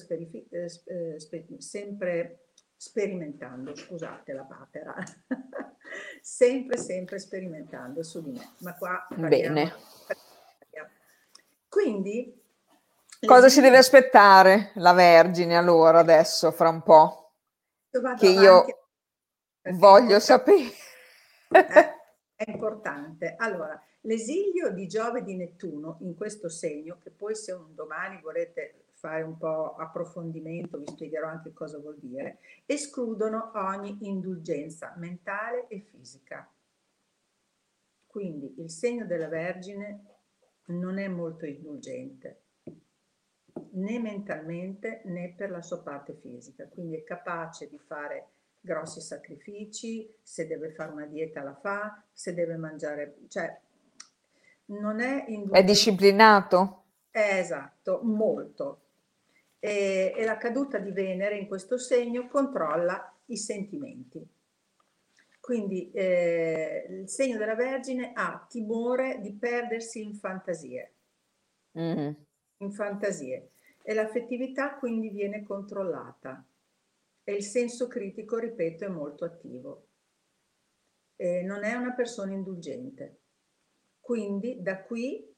[0.50, 2.44] eh, eh spe- sempre
[2.76, 4.94] sperimentando, scusate la papera,
[6.22, 8.54] sempre, sempre sperimentando su di me.
[8.60, 9.74] Ma qua Bene.
[11.68, 12.38] Quindi...
[13.26, 17.32] Cosa si deve aspettare la Vergine allora adesso, fra un po'?
[18.18, 18.64] Che io
[19.74, 20.70] voglio sapere.
[21.50, 21.94] Eh,
[22.34, 23.34] è importante.
[23.36, 28.84] Allora, l'esilio di Giove di Nettuno in questo segno, che poi se un domani volete
[29.00, 35.80] fare un po' approfondimento, vi spiegherò anche cosa vuol dire, escludono ogni indulgenza mentale e
[35.80, 36.48] fisica.
[38.06, 40.04] Quindi il segno della Vergine
[40.66, 42.42] non è molto indulgente
[43.72, 48.28] né mentalmente né per la sua parte fisica, quindi è capace di fare
[48.60, 53.58] grossi sacrifici, se deve fare una dieta la fa, se deve mangiare, cioè
[54.66, 55.58] non è indulgente.
[55.58, 56.82] È disciplinato?
[57.10, 58.89] È esatto, molto.
[59.62, 64.26] E, e la caduta di Venere in questo segno controlla i sentimenti.
[65.38, 70.94] Quindi eh, il segno della Vergine ha timore di perdersi in fantasie,
[71.78, 72.10] mm.
[72.58, 73.50] in fantasie
[73.82, 76.44] e l'affettività quindi viene controllata
[77.24, 79.86] e il senso critico, ripeto, è molto attivo.
[81.16, 83.18] E non è una persona indulgente.
[84.00, 85.29] Quindi da qui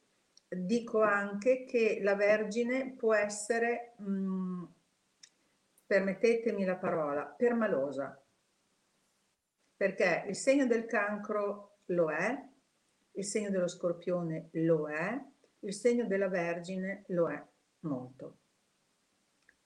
[0.57, 4.63] dico anche che la Vergine può essere, mh, mm,
[5.85, 8.17] permettetemi la parola, permalosa
[9.83, 12.49] perché il segno del cancro lo è,
[13.15, 15.21] il segno dello scorpione lo è,
[15.59, 17.45] il segno della Vergine lo è
[17.79, 18.37] molto.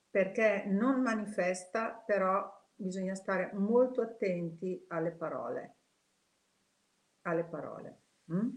[0.09, 5.75] Perché non manifesta, però bisogna stare molto attenti alle parole.
[7.21, 8.01] Alle parole.
[8.33, 8.49] Mm?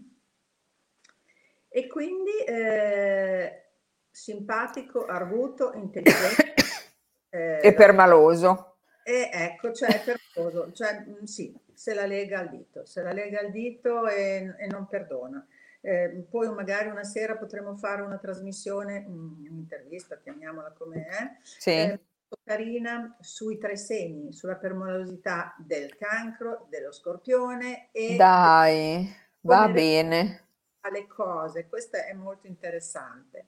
[1.73, 3.63] E quindi eh,
[4.11, 6.53] simpatico, arguto, intelligente.
[7.33, 8.79] Eh, e permaloso.
[9.05, 13.13] E ecco, cioè è percoso, cioè mm, sì, se la lega al dito, se la
[13.13, 15.47] lega al dito e, e non perdona.
[15.79, 21.69] Eh, poi magari una sera potremo fare una trasmissione, un'intervista, chiamiamola come è, sì.
[21.69, 21.99] eh,
[22.43, 28.17] carina sui tre segni, sulla permolosità del cancro, dello scorpione e...
[28.17, 29.09] Dai,
[29.41, 30.49] va bene.
[30.81, 33.47] Alle cose, questo è molto interessante.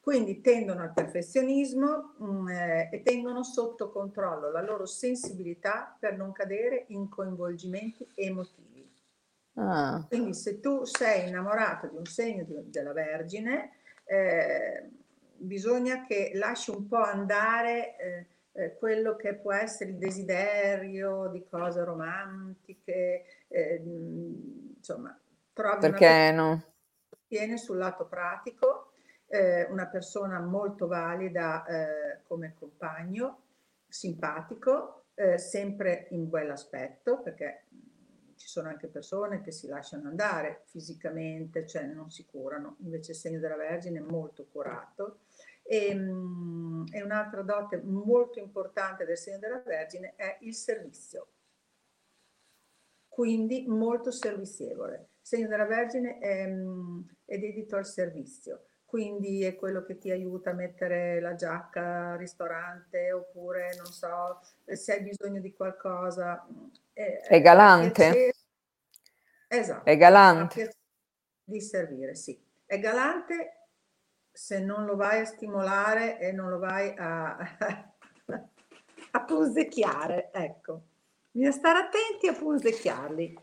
[0.00, 6.16] Quindi tendono al perfezionismo mh, mm, eh, e tengono sotto controllo la loro sensibilità per
[6.16, 8.90] non cadere in coinvolgimenti emotivi.
[9.54, 10.04] Ah.
[10.08, 13.72] Quindi se tu sei innamorato di un segno di, della Vergine,
[14.04, 14.88] eh,
[15.36, 21.44] bisogna che lasci un po' andare eh, eh, quello che può essere il desiderio di
[21.48, 23.82] cose romantiche, eh,
[24.76, 25.18] insomma,
[25.52, 26.64] trovi Perché una no?
[27.30, 28.90] Tiene sul lato pratico
[29.28, 33.42] eh, una persona molto valida eh, come compagno,
[33.86, 37.66] simpatico, eh, sempre in quell'aspetto, perché
[38.34, 43.18] ci sono anche persone che si lasciano andare fisicamente, cioè non si curano, invece il
[43.18, 45.20] segno della Vergine è molto curato.
[45.62, 51.28] E, mh, e un'altra dote molto importante del segno della Vergine è il servizio,
[53.06, 55.10] quindi molto servizievole.
[55.30, 56.44] Segno della Vergine è,
[57.24, 62.18] è dedito al servizio quindi è quello che ti aiuta a mettere la giacca al
[62.18, 66.44] ristorante oppure non so se hai bisogno di qualcosa.
[66.92, 68.32] È, è galante.
[69.46, 69.88] esatto.
[69.88, 70.74] È galante.
[71.44, 72.36] Di servire, sì.
[72.66, 73.68] È galante
[74.32, 77.36] se non lo vai a stimolare e non lo vai a,
[79.12, 80.82] a punzecchiare, ecco.
[81.32, 83.38] Bisogna stare attenti a punzecchiarli.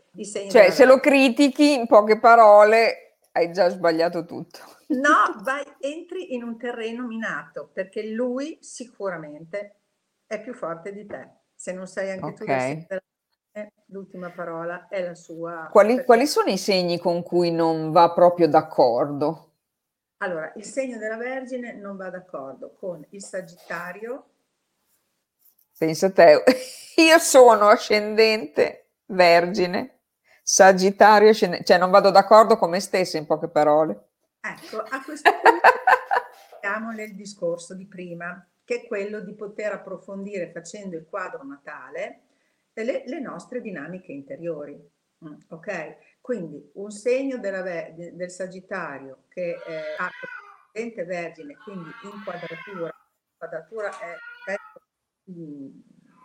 [0.50, 4.58] Cioè, se lo critichi in poche parole hai già sbagliato tutto.
[4.88, 9.80] No, vai, entri in un terreno minato perché lui sicuramente
[10.26, 11.36] è più forte di te.
[11.54, 12.86] Se non sei anche okay.
[12.86, 12.96] tu,
[13.86, 15.68] l'ultima parola è la sua.
[15.70, 19.44] Quali, quali sono i segni con cui non va proprio d'accordo?
[20.18, 24.26] Allora, il segno della Vergine non va d'accordo con il Sagittario.
[25.78, 26.42] Pensa te,
[26.96, 30.00] io sono ascendente Vergine,
[30.42, 34.08] Sagittario ascendente, cioè non vado d'accordo con me stessa in poche parole.
[34.40, 35.68] Ecco, a questo punto
[36.60, 42.22] siamo nel discorso di prima, che è quello di poter approfondire facendo il quadro natale
[42.72, 44.76] le, le nostre dinamiche interiori.
[45.24, 45.96] Mm, ok?
[46.20, 50.10] Quindi un segno della, del Sagittario che eh, ha
[50.72, 52.92] ascendente vergine, quindi inquadratura,
[53.36, 54.16] quadratura è,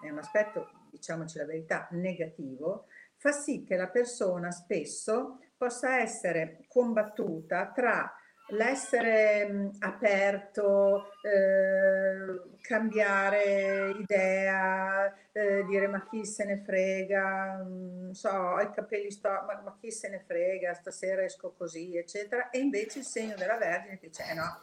[0.01, 2.87] è un aspetto, diciamoci la verità, negativo,
[3.17, 8.13] fa sì che la persona spesso possa essere combattuta tra
[8.49, 18.29] l'essere mh, aperto, eh, cambiare idea, eh, dire ma chi se ne frega, non so,
[18.29, 22.49] ho i capelli sto, ma, ma, chi se ne frega, stasera esco così, eccetera.
[22.49, 24.61] E invece il segno della Vergine che dice, eh no,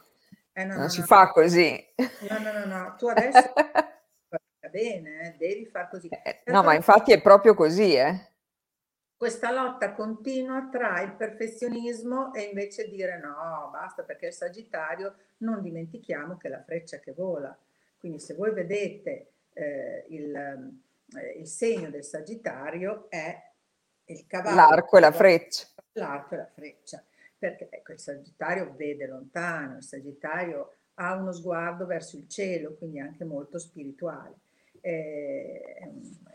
[0.53, 1.83] eh no non no, si no, fa così.
[2.29, 3.53] No, no, no, no, tu adesso
[4.71, 6.07] bene, eh, devi far così.
[6.07, 8.29] Eh, no, ma infatti è proprio così, eh
[9.21, 15.61] questa lotta continua tra il perfezionismo e invece dire no, basta perché il Sagittario non
[15.61, 17.55] dimentichiamo che è la freccia che vola.
[17.99, 23.51] Quindi se voi vedete eh, il, eh, il, segno del Sagittario è
[24.05, 24.55] il cavallo.
[24.55, 25.67] L'arco e la freccia.
[25.91, 27.03] L'arco e la freccia.
[27.37, 32.99] Perché ecco, il Sagittario vede lontano, il Sagittario ha uno sguardo verso il cielo, quindi
[32.99, 34.33] anche molto spirituale
[34.81, 35.87] è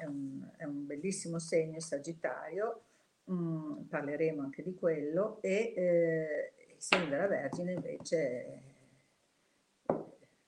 [0.07, 2.83] un, è, un, bellissimo segno Sagittario,
[3.31, 8.63] mm, parleremo anche di quello, e eh, il segno della Vergine invece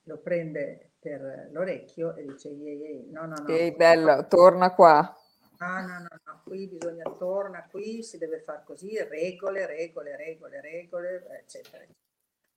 [0.04, 3.48] lo prende per l'orecchio e dice ehi, ehi, no, no, no.
[3.48, 5.14] Ehi, bello, torna qua.
[5.58, 10.60] No, no, no, no, qui bisogna torna, qui si deve fare così, regole, regole, regole,
[10.60, 11.84] regole, eccetera.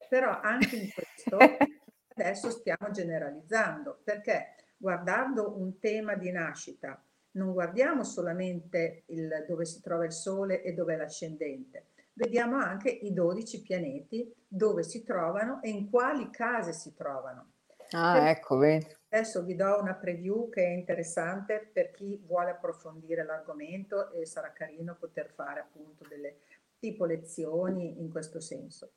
[0.08, 1.38] Però anche in questo
[2.16, 7.00] adesso stiamo generalizzando, perché guardando un tema di nascita,
[7.34, 12.90] non guardiamo solamente il, dove si trova il Sole e dove è l'ascendente, vediamo anche
[12.90, 17.52] i 12 pianeti dove si trovano e in quali case si trovano.
[17.92, 18.88] Ah, ecco, vedi.
[19.10, 24.52] Adesso vi do una preview che è interessante per chi vuole approfondire l'argomento e sarà
[24.52, 26.38] carino poter fare appunto delle
[26.80, 28.94] tipo lezioni in questo senso.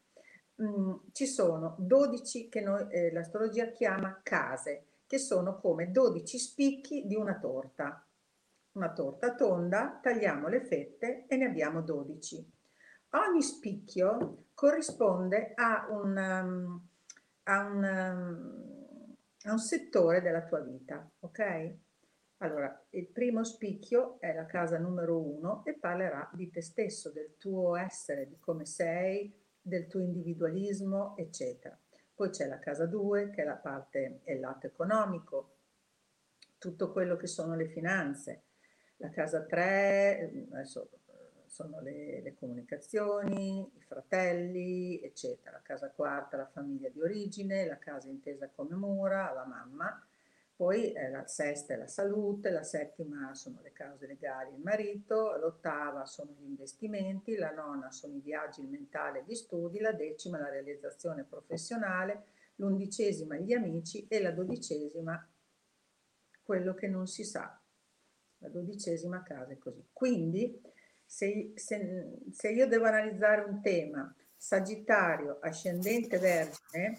[0.62, 7.07] Mm, ci sono 12 che noi, eh, l'astrologia chiama case che sono come 12 spicchi
[7.07, 8.07] di una torta.
[8.73, 12.53] Una torta tonda, tagliamo le fette e ne abbiamo 12.
[13.11, 16.89] Ogni spicchio corrisponde a un, um,
[17.45, 21.75] a un, um, a un settore della tua vita, ok?
[22.39, 27.37] Allora, il primo spicchio è la casa numero uno e parlerà di te stesso, del
[27.39, 31.79] tuo essere, di come sei, del tuo individualismo, eccetera.
[32.15, 35.57] Poi c'è la casa 2 che è la parte, è il lato economico,
[36.59, 38.45] tutto quello che sono le finanze.
[38.99, 40.89] La casa 3 adesso
[41.47, 45.53] sono le, le, comunicazioni, i fratelli, eccetera.
[45.53, 50.05] La casa quarta, la famiglia di origine, la casa intesa come mura, la mamma,
[50.57, 55.37] poi eh, la sesta è la salute, la settima sono le cause legali, il marito,
[55.37, 59.93] l'ottava sono gli investimenti, la nona sono i viaggi, il mentale e gli studi, la
[59.93, 62.27] decima la realizzazione professionale,
[62.57, 65.29] l'undicesima gli amici e la dodicesima
[66.43, 67.61] quello che non si sa.
[68.39, 69.85] La dodicesima casa è così.
[69.93, 70.61] Quindi
[71.05, 76.99] se, se, se io devo analizzare un tema Sagittario, ascendente Vergine,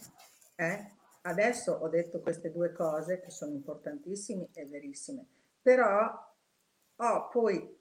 [0.56, 0.95] eh,
[1.28, 5.26] Adesso ho detto queste due cose che sono importantissime e verissime,
[5.60, 6.08] però
[6.98, 7.78] ho poi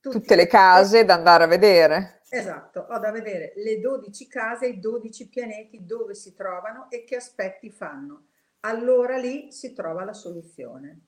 [0.00, 2.22] tutte le case da andare a vedere.
[2.28, 7.14] Esatto, ho da vedere le 12 case, i 12 pianeti dove si trovano e che
[7.14, 8.26] aspetti fanno.
[8.60, 11.02] Allora lì si trova la soluzione.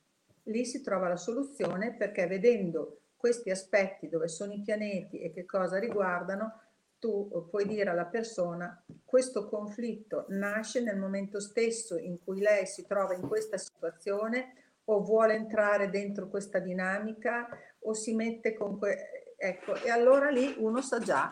[0.44, 5.44] Lì si trova la soluzione perché vedendo questi aspetti dove sono i pianeti e che
[5.44, 6.60] cosa riguardano,
[6.98, 12.86] tu puoi dire alla persona questo conflitto nasce nel momento stesso in cui lei si
[12.86, 17.48] trova in questa situazione o vuole entrare dentro questa dinamica
[17.80, 21.30] o si mette con que- ecco e allora lì uno sa già.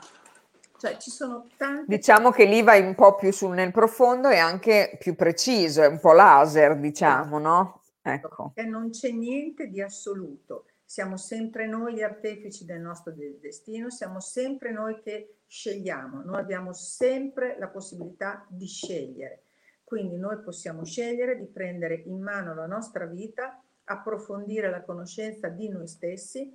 [0.78, 4.36] Cioè ci sono tante diciamo che lì vai un po' più sul nel profondo e
[4.36, 7.80] anche più preciso è un po' laser diciamo no?
[8.02, 8.52] Ecco.
[8.54, 10.66] E non c'è niente di assoluto.
[10.84, 16.72] Siamo sempre noi gli artefici del nostro destino, siamo sempre noi che scegliamo, noi abbiamo
[16.72, 19.42] sempre la possibilità di scegliere.
[19.84, 25.68] Quindi noi possiamo scegliere di prendere in mano la nostra vita, approfondire la conoscenza di
[25.68, 26.52] noi stessi,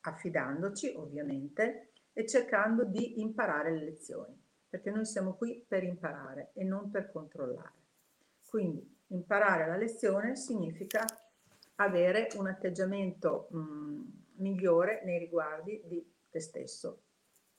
[0.00, 6.64] affidandoci ovviamente e cercando di imparare le lezioni, perché noi siamo qui per imparare e
[6.64, 7.72] non per controllare.
[8.46, 11.04] Quindi imparare la lezione significa
[11.76, 14.00] avere un atteggiamento mh,
[14.36, 17.05] migliore nei riguardi di te stesso.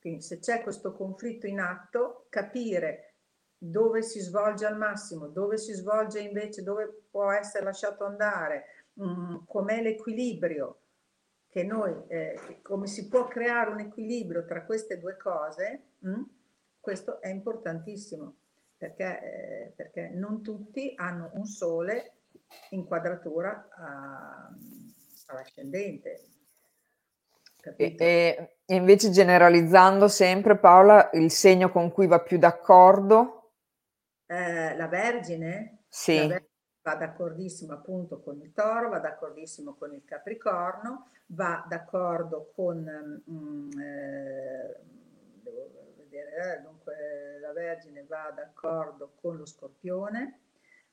[0.07, 3.15] Quindi se c'è questo conflitto in atto, capire
[3.57, 9.39] dove si svolge al massimo, dove si svolge invece, dove può essere lasciato andare, mh,
[9.45, 10.79] com'è l'equilibrio,
[11.49, 16.21] che noi, eh, come si può creare un equilibrio tra queste due cose, mh,
[16.79, 18.33] questo è importantissimo,
[18.77, 22.13] perché, eh, perché non tutti hanno un sole
[22.69, 23.67] inquadratura
[25.25, 26.21] all'ascendente.
[27.75, 33.51] E, e, invece generalizzando sempre Paola, il segno con cui va più d'accordo?
[34.25, 35.83] Eh, la Vergine?
[35.87, 36.15] Sì.
[36.15, 36.49] La Vergine
[36.83, 43.23] va d'accordissimo appunto con il Toro, va d'accordissimo con il Capricorno, va d'accordo con...
[43.29, 44.75] Mm, eh,
[45.41, 50.39] devo vedere, eh, dunque la Vergine va d'accordo con lo Scorpione,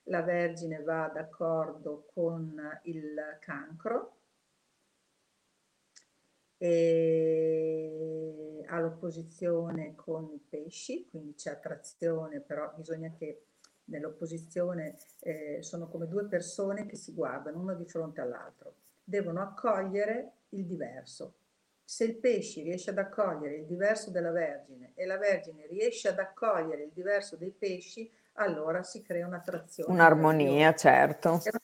[0.05, 4.17] la Vergine va d'accordo con il cancro
[6.65, 13.43] e ha l'opposizione con i pesci, quindi c'è attrazione, però bisogna che
[13.85, 20.33] nell'opposizione eh, sono come due persone che si guardano uno di fronte all'altro, devono accogliere
[20.51, 21.35] il diverso.
[21.85, 26.19] Se il pesci riesce ad accogliere il diverso della Vergine e la Vergine riesce ad
[26.19, 29.93] accogliere il diverso dei pesci, allora si crea un'attrazione.
[29.93, 31.39] Un'armonia, certo.
[31.41, 31.61] Se una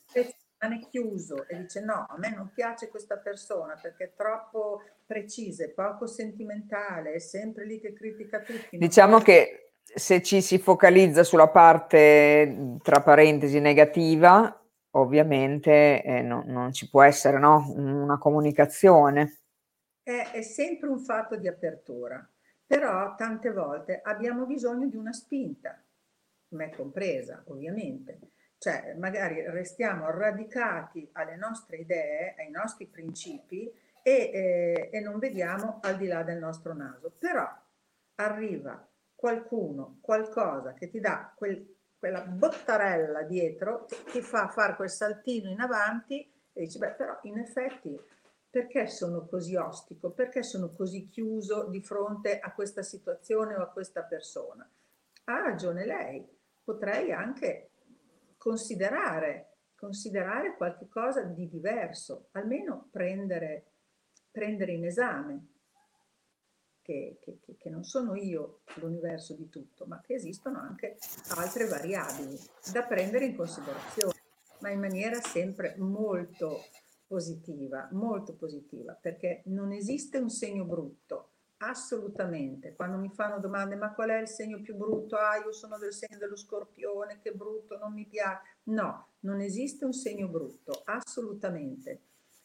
[0.68, 5.64] è chiuso e dice no, a me non piace questa persona perché è troppo precisa,
[5.64, 8.76] è poco sentimentale, è sempre lì che critica tutti.
[8.76, 14.54] Diciamo che se ci si focalizza sulla parte, tra parentesi, negativa,
[14.92, 17.72] ovviamente eh, no, non ci può essere no?
[17.74, 19.40] una comunicazione.
[20.02, 22.28] È, è sempre un fatto di apertura,
[22.66, 25.82] però tante volte abbiamo bisogno di una spinta
[26.50, 28.18] me compresa ovviamente,
[28.60, 35.78] cioè magari restiamo radicati alle nostre idee, ai nostri principi e, eh, e non vediamo
[35.80, 37.48] al di là del nostro naso, però
[38.16, 44.90] arriva qualcuno, qualcosa che ti dà quel, quella bottarella dietro, che ti fa fare quel
[44.90, 46.20] saltino in avanti
[46.52, 47.98] e dici, beh, però in effetti
[48.50, 50.10] perché sono così ostico?
[50.10, 54.68] Perché sono così chiuso di fronte a questa situazione o a questa persona?
[55.24, 56.28] Ha ragione lei,
[56.62, 57.69] potrei anche
[58.40, 60.86] considerare, considerare qualche
[61.34, 63.72] di diverso, almeno prendere,
[64.30, 65.46] prendere in esame
[66.80, 70.96] che, che, che, non sono io l'universo di tutto, ma che esistono anche
[71.36, 72.38] altre variabili
[72.72, 74.22] da prendere in considerazione,
[74.60, 76.62] ma in maniera sempre molto
[77.06, 81.29] positiva, molto positiva, perché non esiste un segno brutto,
[81.62, 85.16] Assolutamente, quando mi fanno domande ma qual è il segno più brutto?
[85.16, 88.40] Ah, io sono del segno dello scorpione, che brutto, non mi piace.
[88.64, 92.00] No, non esiste un segno brutto, assolutamente.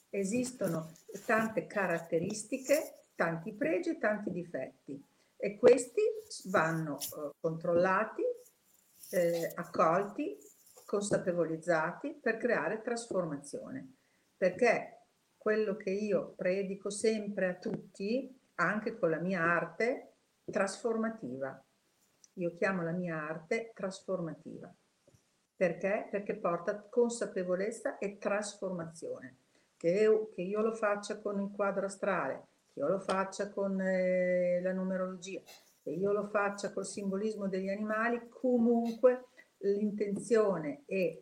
[0.10, 0.92] Esistono
[1.26, 5.02] tante caratteristiche, tanti pregi e tanti difetti
[5.38, 6.02] e questi
[6.46, 8.24] vanno eh, controllati,
[9.12, 10.38] eh, accolti,
[10.86, 13.94] consapevolizzati per creare trasformazione.
[14.36, 15.04] Perché
[15.38, 21.64] quello che io predico sempre a tutti anche con la mia arte trasformativa.
[22.34, 24.74] Io chiamo la mia arte trasformativa.
[25.56, 26.08] Perché?
[26.12, 29.38] Perché porta consapevolezza e trasformazione.
[29.78, 33.80] Che io, che io lo faccia con il quadro astrale, che io lo faccia con
[33.80, 35.42] eh, la numerologia,
[35.82, 39.28] che io lo faccia col simbolismo degli animali, comunque
[39.60, 41.18] l'intenzione è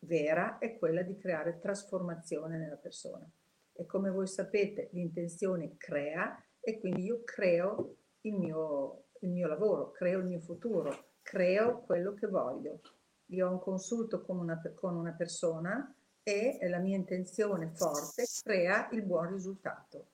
[0.00, 3.28] vera è quella di creare trasformazione nella persona.
[3.72, 9.90] E come voi sapete, l'intenzione crea e quindi io creo il mio, il mio lavoro,
[9.90, 12.80] creo il mio futuro, creo quello che voglio.
[13.26, 18.88] Io ho un consulto con una, con una persona e la mia intenzione forte crea
[18.92, 20.06] il buon risultato,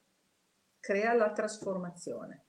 [0.81, 2.45] crea la trasformazione.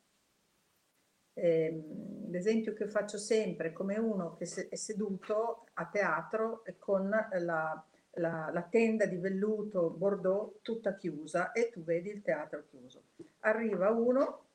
[1.34, 1.84] Eh,
[2.28, 8.50] l'esempio che faccio sempre è come uno che è seduto a teatro con la, la,
[8.52, 13.04] la, tenda di velluto Bordeaux tutta chiusa e tu vedi il teatro chiuso.
[13.40, 14.46] Arriva uno,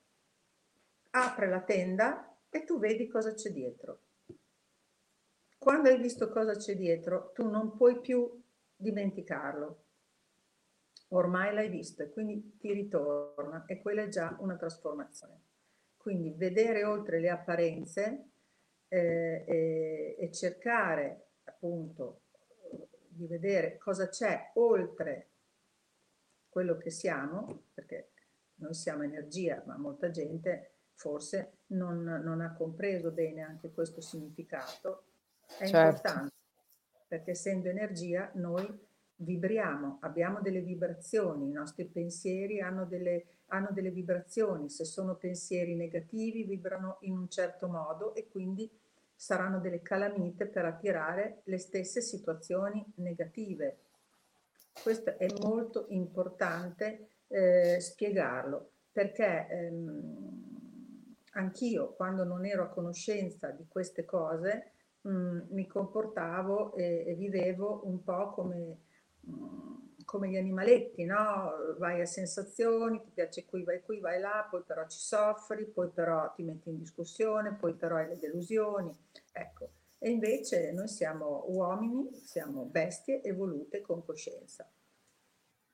[1.11, 4.01] apre la tenda e tu vedi cosa c'è dietro.
[5.59, 8.43] Quando hai visto cosa c'è dietro, tu non puoi più
[8.77, 9.85] dimenticarlo.
[11.11, 15.41] ormai l'hai visto e quindi ti ritorna e quella è già una trasformazione.
[15.97, 18.29] Quindi vedere oltre le apparenze
[18.89, 22.23] eh, e, e cercare appunto
[23.17, 25.31] di vedere cosa c'è oltre
[26.49, 28.11] quello che siamo, perché
[28.57, 35.05] noi siamo energia, ma molta gente forse non, non ha compreso bene anche questo significato,
[35.59, 35.77] è certo.
[35.77, 36.35] importante,
[37.07, 38.67] perché essendo energia noi
[39.17, 45.75] vibriamo, abbiamo delle vibrazioni, i nostri pensieri hanno delle, hanno delle vibrazioni, se sono pensieri
[45.75, 48.71] negativi vibrano in un certo modo e quindi
[49.17, 53.79] saranno delle calamite per attirare le stesse situazioni negative.
[54.83, 63.67] Questo è molto importante eh, spiegarlo perché ehm, anch'io quando non ero a conoscenza di
[63.69, 68.79] queste cose mh, mm, mi comportavo e, e, vivevo un po' come,
[69.21, 69.75] mh, mm,
[70.07, 71.75] come gli animaletti, no?
[71.77, 75.91] Vai a sensazioni, ti piace qui, vai qui, vai là, poi però ci soffri, poi
[75.91, 78.91] però ti metti in discussione, poi però hai le delusioni.
[79.33, 84.67] Ecco, e invece noi siamo uomini, siamo bestie evolute con coscienza.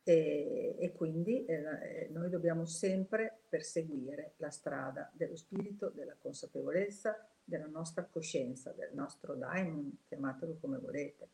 [0.04, 7.68] E, e quindi eh, noi dobbiamo sempre perseguire la strada dello spirito, della consapevolezza, della
[7.68, 11.28] nostra coscienza, del nostro daimon, chiamatelo come volete,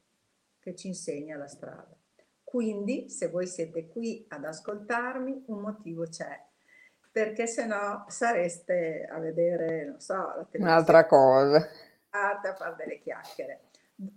[0.58, 1.97] che ci insegna la strada.
[2.48, 6.40] Quindi, se voi siete qui ad ascoltarmi, un motivo c'è,
[7.12, 10.64] perché se no sareste a vedere, non so, la televisione.
[10.64, 11.68] Un'altra cosa.
[12.10, 13.68] A fare delle chiacchiere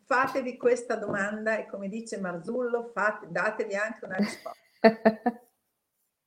[0.05, 4.59] fatevi questa domanda e come dice Marzullo, fate, datevi anche una risposta.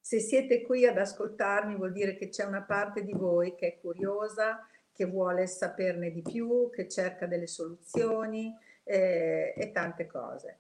[0.01, 3.81] Se siete qui ad ascoltarmi vuol dire che c'è una parte di voi che è
[3.81, 10.59] curiosa, che vuole saperne di più, che cerca delle soluzioni eh, e tante cose.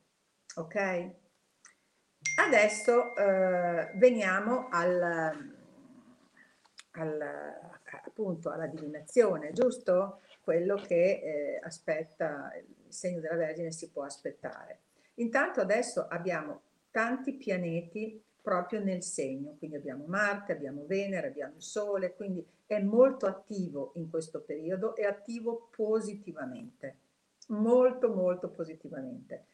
[0.56, 1.10] Ok?
[2.36, 5.54] Adesso eh, veniamo al,
[6.90, 7.22] al,
[8.04, 10.20] appunto alla divinazione, giusto?
[10.40, 12.50] Quello che eh, aspetta
[12.94, 14.80] segno della Vergine si può aspettare.
[15.14, 21.62] Intanto adesso abbiamo tanti pianeti proprio nel segno, quindi abbiamo Marte, abbiamo Venere, abbiamo il
[21.62, 26.96] Sole, quindi è molto attivo in questo periodo e attivo positivamente,
[27.48, 29.46] molto molto positivamente.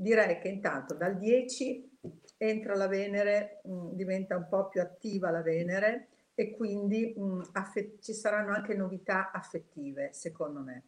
[0.00, 1.98] Direi che intanto dal 10
[2.36, 7.20] entra la Venere, mh, mm, diventa un po' più attiva la Venere e quindi mh,
[7.20, 10.84] mm, affet- ci saranno anche novità affettive, secondo me.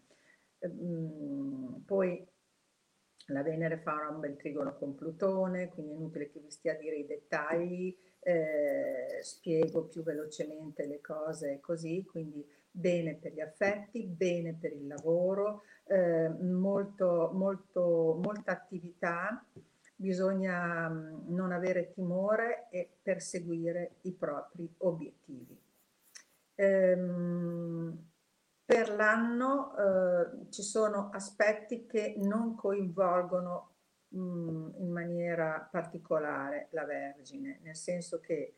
[0.61, 2.25] Ehm, poi
[3.27, 6.77] la Venere farà un bel trigono con Plutone, quindi è inutile che vi stia a
[6.77, 14.07] dire i dettagli, eh, spiego più velocemente le cose così, quindi bene per gli affetti,
[14.07, 19.45] bene per il lavoro, eh, molto, molto, molta attività,
[19.97, 25.59] bisogna mm, non avere timore e perseguire i propri obiettivi.
[26.55, 28.09] Ehm,
[28.65, 33.71] per l'anno eh, ci sono aspetti che non coinvolgono
[34.11, 38.55] mh, mm, in maniera particolare la Vergine, nel senso che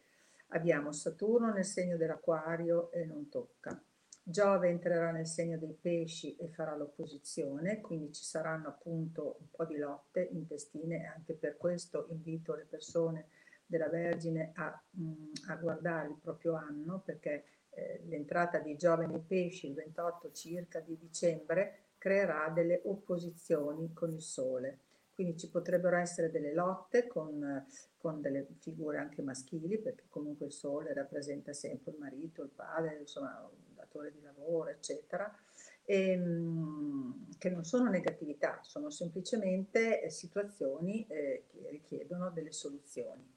[0.48, 3.82] abbiamo Saturno nel segno dell'Aquario e non tocca.
[4.24, 9.64] Giove entrerà nel segno dei pesci e farà l'opposizione, quindi ci saranno appunto un po'
[9.64, 13.26] di lotte intestine e anche per questo invito le persone
[13.66, 19.06] della Vergine a, mh, mm, a guardare il proprio anno perché eh, l'entrata di Giove
[19.06, 24.78] nei pesci il 28 circa di dicembre creerà delle opposizioni con il Sole.
[25.14, 27.66] Quindi ci potrebbero essere delle lotte con,
[27.96, 32.98] con delle figure anche maschili, perché comunque il Sole rappresenta sempre il marito, il padre,
[33.00, 33.48] insomma,
[33.92, 35.32] datore di lavoro, eccetera,
[35.84, 43.30] e, ehm, che non sono negatività, sono semplicemente situazioni eh, che richiedono delle soluzioni.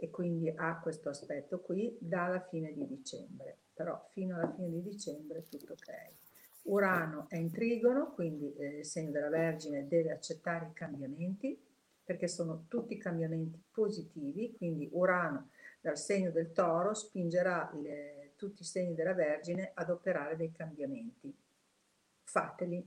[0.00, 4.82] E quindi ha questo aspetto qui dalla fine di dicembre, però fino alla fine di
[4.82, 6.16] dicembre tutto ok.
[6.62, 11.60] Urano è in trigono, quindi eh, segno della Vergine deve accettare i cambiamenti,
[12.04, 15.50] perché sono tutti cambiamenti positivi, quindi Urano
[15.80, 21.36] dal segno del toro spingerà le, tutti i segni della Vergine ad operare dei cambiamenti.
[22.22, 22.82] Fateli,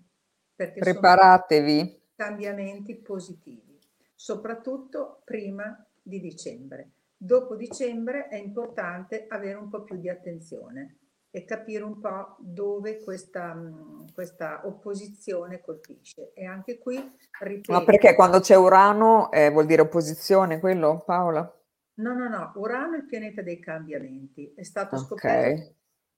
[0.55, 1.99] perché preparatevi.
[2.15, 3.79] Cambiamenti positivi,
[4.15, 6.93] soprattutto prima di dicembre
[7.23, 10.97] dopo dicembre è importante avere un po' più di attenzione
[11.29, 16.33] e capire un po' dove questa, mm, questa opposizione colpisce.
[16.33, 16.97] E anche qui,
[17.39, 17.71] ripeto...
[17.71, 21.60] Ma perché quando c'è Urano eh, vuol dire opposizione quello, Paola?
[21.95, 25.73] No, no, no, Urano è il pianeta dei cambiamenti, è stato scoperto nella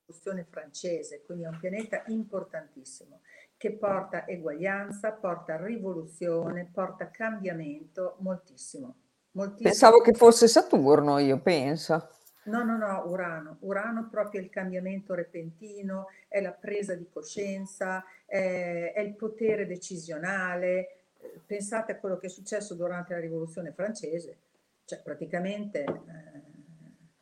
[0.05, 3.21] rivoluzione francese, quindi è un pianeta importantissimo
[3.57, 8.97] che porta eguaglianza, porta rivoluzione, porta cambiamento moltissimo
[9.33, 9.69] Moltissimo.
[9.69, 12.09] Pensavo che fosse Saturno, io penso.
[12.43, 13.57] No, no, no, Urano.
[13.61, 19.65] Urano proprio è il cambiamento repentino, è la presa di coscienza, è, è il potere
[19.65, 21.05] decisionale.
[21.45, 24.37] Pensate a quello che è successo durante la rivoluzione francese,
[24.85, 26.51] cioè praticamente eh,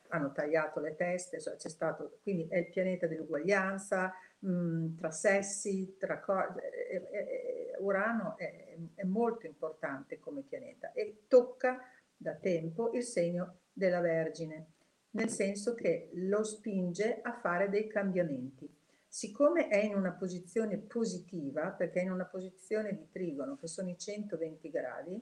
[0.10, 5.12] hanno tagliato le teste, cioè c'è stato, quindi è il pianeta dell'uguaglianza mh, mm, tra
[5.12, 7.78] sessi, tra cose.
[7.80, 11.80] Urano è, è molto importante come pianeta e tocca
[12.16, 14.68] da tempo il segno della Vergine
[15.12, 18.70] nel senso che lo spinge a fare dei cambiamenti.
[19.08, 23.90] Siccome è in una posizione positiva, perché è in una posizione di trigono, che sono
[23.90, 25.22] i 120 gradi,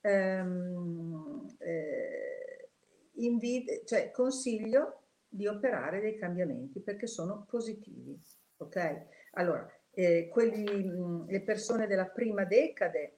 [0.00, 2.68] ehm, eh,
[3.14, 8.18] invide, cioè, consiglio di operare dei cambiamenti perché sono positivi.
[8.58, 9.06] Ok?
[9.32, 13.16] Allora, eh, quelli, mh, le persone della prima decade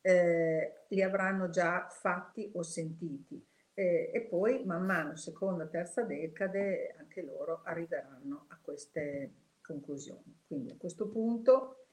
[0.00, 6.94] eh, li avranno già fatti o sentiti e, e poi man mano, seconda, terza decade,
[6.98, 10.42] anche loro arriveranno a queste conclusioni.
[10.46, 11.84] Quindi a questo punto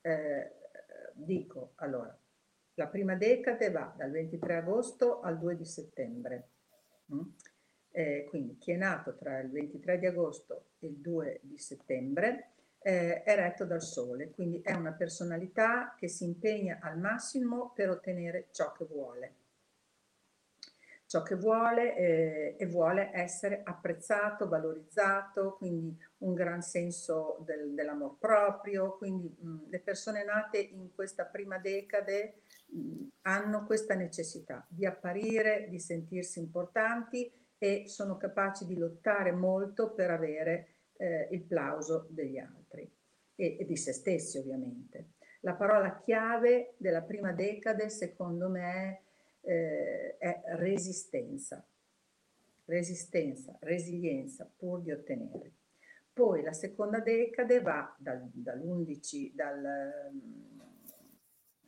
[0.00, 0.52] eh,
[1.12, 2.16] dico, allora,
[2.76, 6.48] la prima decade va dal 23 agosto al 2 di settembre.
[7.12, 7.22] Mm?
[7.90, 12.50] Eh, quindi chi è nato tra il 23 di agosto e il 2 di settembre
[12.80, 17.88] eh, è retto dal sole, quindi è una personalità che si impegna al massimo per
[17.88, 19.34] ottenere ciò che vuole
[21.06, 28.18] ciò che vuole eh, e vuole essere apprezzato, valorizzato, quindi un gran senso del, dell'amor
[28.18, 32.40] proprio, quindi mh, le persone nate in questa prima decade
[33.22, 40.10] hanno questa necessità di apparire, di sentirsi importanti e sono capaci di lottare molto per
[40.10, 42.90] avere eh, il plauso degli altri
[43.34, 45.12] e, e di se stessi ovviamente.
[45.40, 49.02] La parola chiave della prima decade secondo me
[49.42, 51.64] eh, è resistenza,
[52.64, 55.52] resistenza, resilienza pur di ottenere.
[56.12, 60.10] Poi la seconda decade va dal, dall'11, dal,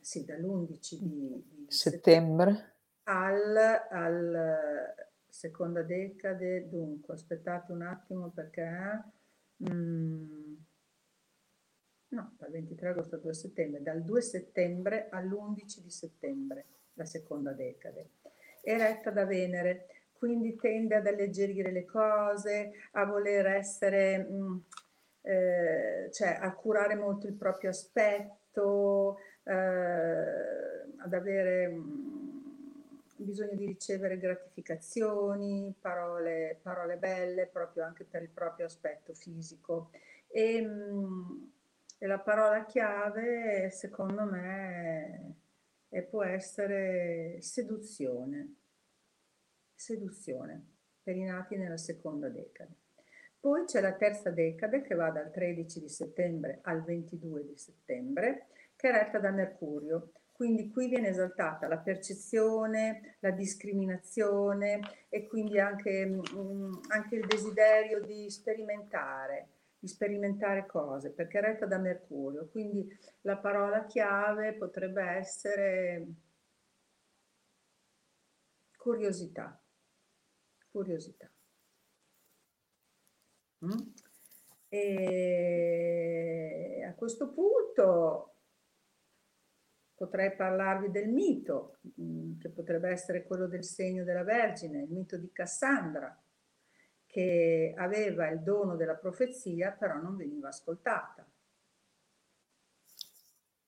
[0.09, 3.55] sì, dall'11 di, di settembre al,
[3.91, 4.95] al,
[5.27, 9.03] seconda decade, dunque aspettate un attimo perché...
[9.69, 10.55] Mm,
[12.07, 17.51] no, dal 23 agosto al 2 settembre, dal 2 settembre all'11 di settembre la seconda
[17.51, 18.09] decade.
[18.63, 24.57] È retta da Venere, quindi tende ad alleggerire le cose, a voler essere, mm,
[25.21, 29.19] eh, cioè a curare molto il proprio aspetto,
[29.49, 32.37] eh, ad avere mm,
[33.15, 39.89] bisogno di ricevere gratificazioni, parole, parole, belle proprio anche per il proprio aspetto fisico.
[40.27, 41.43] E, mm,
[41.97, 45.35] e la parola chiave, secondo me,
[45.89, 48.55] e può essere seduzione,
[49.73, 50.65] seduzione
[51.01, 52.75] per i nati nella seconda decade.
[53.39, 58.47] Poi c'è la terza decade che va dal 13 di settembre al 22 di settembre,
[58.79, 60.13] che è retta da Mercurio.
[60.31, 67.99] Quindi qui viene esaltata la percezione, la discriminazione e quindi anche, mm, anche il desiderio
[67.99, 72.87] di sperimentare, di sperimentare cose, perché è retta da Mercurio, quindi
[73.23, 76.07] la parola chiave potrebbe essere
[78.77, 79.59] curiosità,
[80.71, 81.29] curiosità.
[83.65, 83.77] Mm?
[84.69, 88.28] E a questo punto
[89.99, 95.17] potrei parlarvi del mito, mm, che potrebbe essere quello del segno della Vergine, il mito
[95.17, 96.17] di Cassandra,
[97.05, 101.29] che aveva il dono della profezia, però non veniva ascoltata.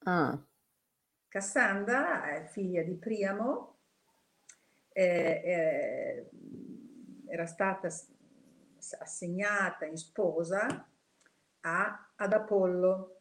[0.04, 0.42] Ah.
[1.28, 3.80] Cassandra è figlia di Priamo,
[4.94, 6.30] eh, eh,
[7.28, 7.90] era stata
[9.00, 10.88] assegnata in sposa
[11.60, 13.21] a, ad Apollo,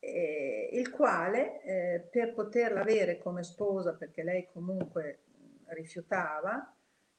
[0.00, 5.20] eh, il quale eh, per poterla avere come sposa, perché lei comunque
[5.66, 6.74] rifiutava,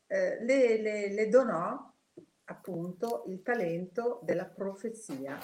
[0.07, 1.89] eh, le, le, le donò
[2.45, 5.39] appunto il talento della profezia.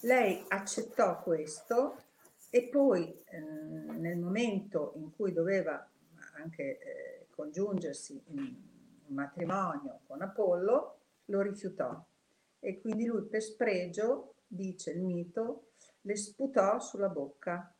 [0.00, 2.02] Lei accettò questo
[2.50, 5.88] e poi eh, nel momento in cui doveva
[6.36, 8.56] anche eh, congiungersi in
[9.08, 12.02] matrimonio con Apollo, lo rifiutò
[12.58, 15.69] e quindi lui per spregio, dice il mito,
[16.02, 17.74] le sputò sulla bocca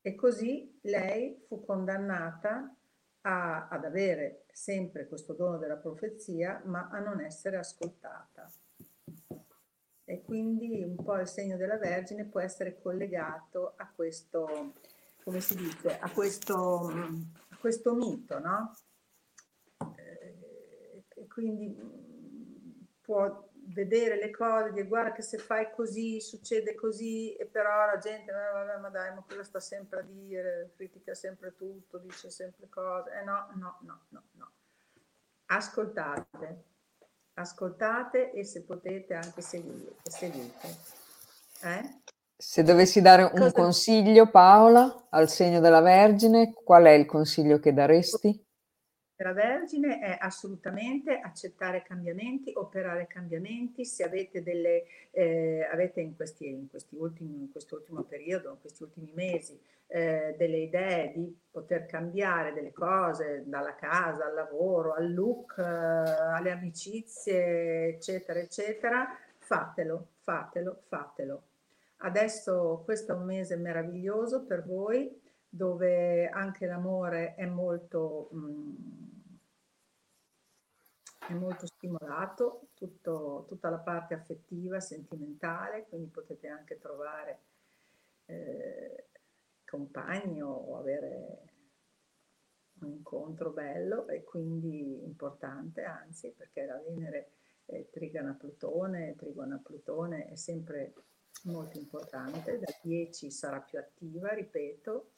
[0.00, 2.74] e così lei fu condannata
[3.22, 8.50] a, ad avere sempre questo dono della profezia, ma a non essere ascoltata.
[10.04, 14.74] E quindi un po' il segno della Vergine può essere collegato a questo,
[15.22, 16.90] come si dice, a questo,
[17.60, 18.74] questo mito, no?
[19.96, 21.76] Eh, e quindi
[23.00, 27.98] può vedere le cose, dire guarda che se fai così succede così e però la
[27.98, 32.30] gente, eh, vabbè ma dai, ma quello sta sempre a dire, critica sempre tutto, dice
[32.30, 34.50] sempre cose, eh no, no, no, no, no.
[35.46, 36.64] Ascoltate,
[37.34, 39.96] ascoltate e se potete anche seguite.
[40.02, 40.76] seguite.
[41.62, 42.00] Eh?
[42.36, 43.52] Se dovessi dare un Cosa...
[43.52, 48.48] consiglio, Paola, al segno della Vergine, qual è il consiglio che daresti?
[49.24, 53.84] La Vergine è assolutamente accettare cambiamenti, operare cambiamenti.
[53.84, 58.82] Se avete delle, eh, avete in, questi, in, questi ultimi, in quest'ultimo periodo, in questi
[58.82, 65.12] ultimi mesi, eh, delle idee di poter cambiare delle cose dalla casa al lavoro, al
[65.12, 69.08] look, eh, alle amicizie, eccetera, eccetera,
[69.38, 71.42] fatelo, fatelo, fatelo.
[72.02, 75.20] Adesso questo è un mese meraviglioso per voi
[75.52, 78.74] dove anche l'amore è molto, mh, mm,
[81.30, 87.38] è molto stimolato, tutto, tutta la parte affettiva, sentimentale, quindi potete anche trovare
[88.26, 89.06] eh,
[89.64, 91.38] compagni o avere
[92.80, 97.30] un incontro bello e quindi importante, anzi, perché la Venere
[97.64, 100.94] è trigona Plutone, trigona Plutone è sempre
[101.44, 105.12] molto importante, da 10 sarà più attiva, ripeto,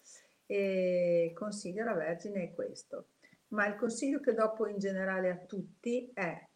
[0.44, 3.06] e alla Vergine questo.
[3.52, 6.48] Ma il consiglio che dopo in generale a tutti è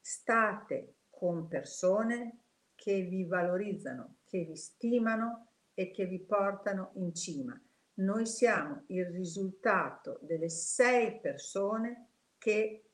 [0.00, 2.44] state con persone
[2.74, 7.60] che vi valorizzano, che vi stimano e che vi portano in cima.
[7.94, 12.08] Noi siamo il risultato delle sei persone
[12.38, 12.90] che,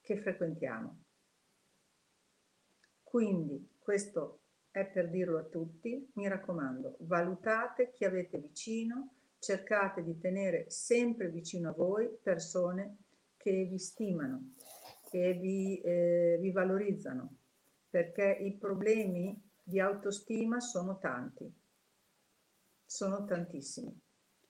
[0.00, 1.02] che frequentiamo.
[3.02, 10.18] Quindi questo è per dirlo a tutti, mi raccomando, valutate chi avete vicino, cercate di
[10.18, 12.96] tenere sempre vicino a voi persone
[13.36, 14.54] che vi stimano,
[15.08, 17.36] che vi, eh, vi valorizzano,
[17.88, 21.52] perché i problemi di autostima sono tanti,
[22.84, 23.96] sono tantissimi,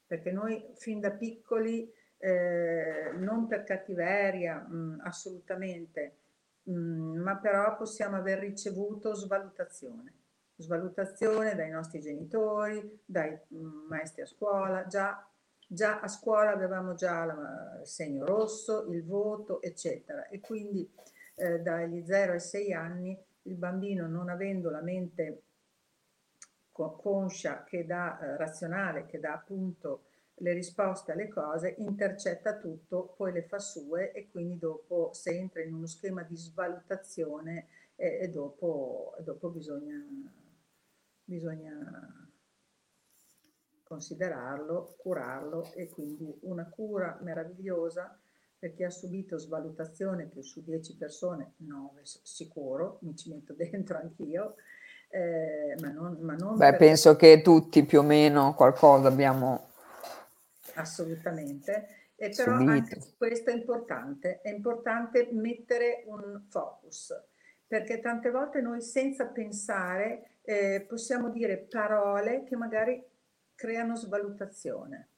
[0.07, 6.17] perché noi fin da piccoli, eh, non per cattiveria, mh, mm, assolutamente,
[6.63, 10.25] mh, mm, ma però possiamo aver ricevuto svalutazione
[10.57, 15.27] svalutazione dai nostri genitori, dai mm, maestri a scuola, già,
[15.67, 20.29] già a scuola avevamo già la, il segno rosso, il voto, eccetera.
[20.29, 20.91] E quindi
[21.35, 25.43] eh, dagli 0 ai 6 anni il bambino non avendo la mente
[26.73, 30.03] conscia che dà, eh, razionale, che dà appunto
[30.41, 35.63] le risposte alle cose, intercetta tutto, poi le fa sue e quindi dopo se entra
[35.63, 39.97] in uno schema di svalutazione eh, e dopo, dopo bisogna
[41.27, 42.31] bisogna
[43.83, 48.19] considerarlo, curarlo e quindi una cura meravigliosa
[48.59, 53.99] per chi ha subito svalutazione che su 10 persone 9 sicuro, mi ci metto dentro
[53.99, 54.55] anch'io,
[55.11, 56.79] eh, ma non, ma non Beh, per...
[56.79, 59.69] penso che tutti più o meno qualcosa abbiamo
[60.75, 62.71] assolutamente e però subito.
[62.71, 67.15] anche questo è importante, è importante mettere un focus
[67.67, 73.05] perché tante volte noi senza pensare eh, possiamo dire parole che magari
[73.57, 75.09] creano svalutazione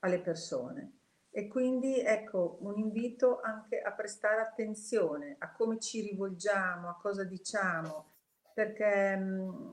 [0.00, 0.92] alle persone.
[1.30, 7.24] E quindi ecco un invito anche a prestare attenzione a come ci rivolgiamo, a cosa
[7.24, 8.12] diciamo,
[8.52, 9.72] perché mm,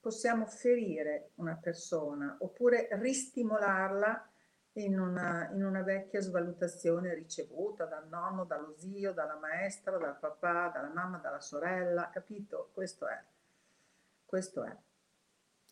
[0.00, 4.30] possiamo ferire una persona oppure ristimolarla
[4.76, 10.70] in una, in una, vecchia svalutazione ricevuta dal nonno, dallo zio, dalla maestra, dal papà,
[10.74, 12.70] dalla mamma, dalla sorella, capito?
[12.72, 13.22] Questo è.
[14.26, 14.76] Questo è.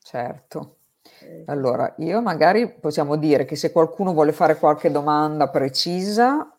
[0.02, 0.76] Certo.
[1.20, 6.56] Eh, allora, io magari possiamo dire che se qualcuno vuole fare qualche domanda precisa,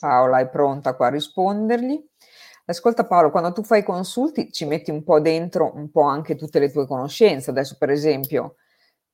[0.00, 2.02] Paola è pronta qua a rispondergli.
[2.66, 6.58] Ascolta Paolo, quando tu fai consulti ci metti un po' dentro un po' anche tutte
[6.58, 7.50] le tue conoscenze.
[7.50, 8.56] Adesso per esempio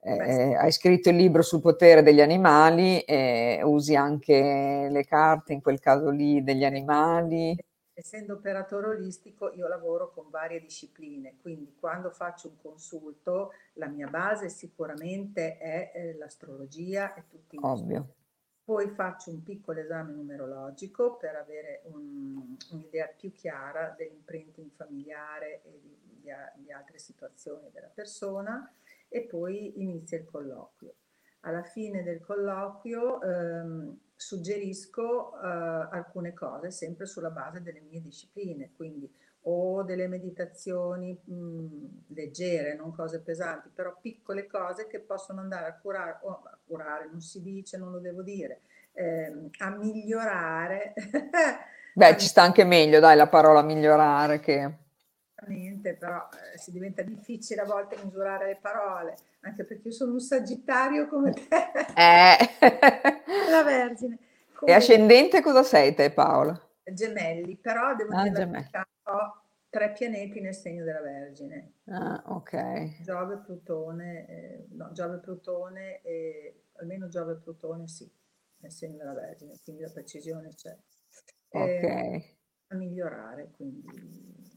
[0.01, 5.63] eh, hai scritto il libro sul potere degli animali, eh, usi anche le carte in
[5.63, 7.57] quel caso lì degli animali
[7.95, 14.09] essendo operatore olistico io lavoro con varie discipline, quindi quando faccio un consulto la mia
[14.09, 18.15] base sicuramente è eh, l'astrologia e tutti i Ovvio.
[18.65, 25.81] Poi faccio un piccolo esame numerologico per avere un, un'idea più chiara dell'imprinting familiare e
[25.83, 28.73] di, di, di altre situazioni della persona
[29.07, 30.95] e poi inizia il colloquio.
[31.41, 38.71] Alla fine del colloquio ehm, suggerisco uh, alcune cose sempre sulla base delle mie discipline,
[38.77, 39.11] quindi
[39.47, 45.67] o delle meditazioni mh, mm, leggere, non cose pesanti, però piccole cose che possono andare
[45.67, 48.61] a curare, o a curare non si dice, non lo devo dire,
[48.93, 50.95] eh, a migliorare.
[51.95, 54.83] Beh, ci sta anche meglio, dai, la parola migliorare che...
[55.45, 60.21] Però eh, si diventa difficile a volte misurare le parole, anche perché io sono un
[60.21, 61.71] sagittario come te.
[61.95, 62.37] Eh.
[63.51, 64.19] la Vergine.
[64.55, 66.59] Comunque, e ascendente cosa sei te Paola?
[66.85, 69.43] Gemelli, però devo ah, dire che ho
[69.75, 71.73] tre pianeti nel segno della Vergine.
[71.87, 73.03] Ah, ok.
[73.03, 78.09] Giove, Plutone, eh, no, Giove, Plutone e almeno Giove Plutone sì,
[78.59, 80.77] nel segno della Vergine, quindi la precisione c'è.
[81.49, 81.65] Ok.
[81.69, 82.37] Eh,
[82.69, 84.54] a migliorare, quindi.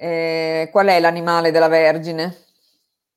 [0.00, 2.36] Eh, qual è l'animale della Vergine?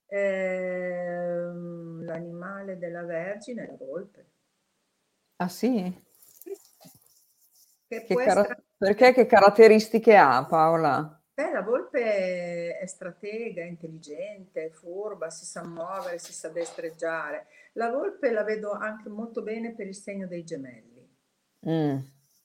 [0.07, 4.25] Ehm, l'animale della Vergine è la volpe.
[5.38, 5.93] Ah sì?
[7.88, 11.21] Che che cara- perché che caratteristiche ha Paola?
[11.34, 17.47] Beh, la volpe è stratega, intelligente, furba, si sa muovere, si sa destreggiare.
[17.73, 21.09] La volpe la vedo anche molto bene per il segno dei gemelli.
[21.67, 21.97] Mm.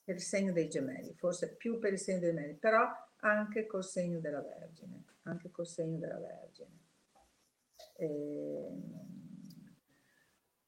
[0.04, 2.86] Per il segno dei gemelli, forse più per il segno dei gemelli, però
[3.20, 5.04] anche col segno della Vergine.
[5.22, 6.78] Anche col segno della Vergine.
[7.96, 8.06] E...
[8.06, 9.14] Ehm.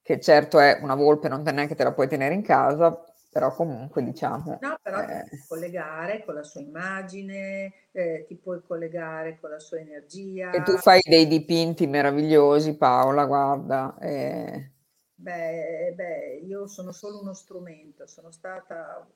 [0.03, 3.53] Che certo è una volpe, non te neanche te la puoi tenere in casa, però
[3.53, 4.59] comunque diciamo...
[4.63, 5.25] No, però eh...
[5.25, 10.51] ti puoi collegare con la sua immagine, eh, ti puoi collegare con la sua energia.
[10.51, 13.99] E tu fai dei dipinti meravigliosi, Paola, guarda.
[14.01, 14.73] Eh...
[15.15, 19.07] Beh, beh, io sono solo uno strumento, sono stata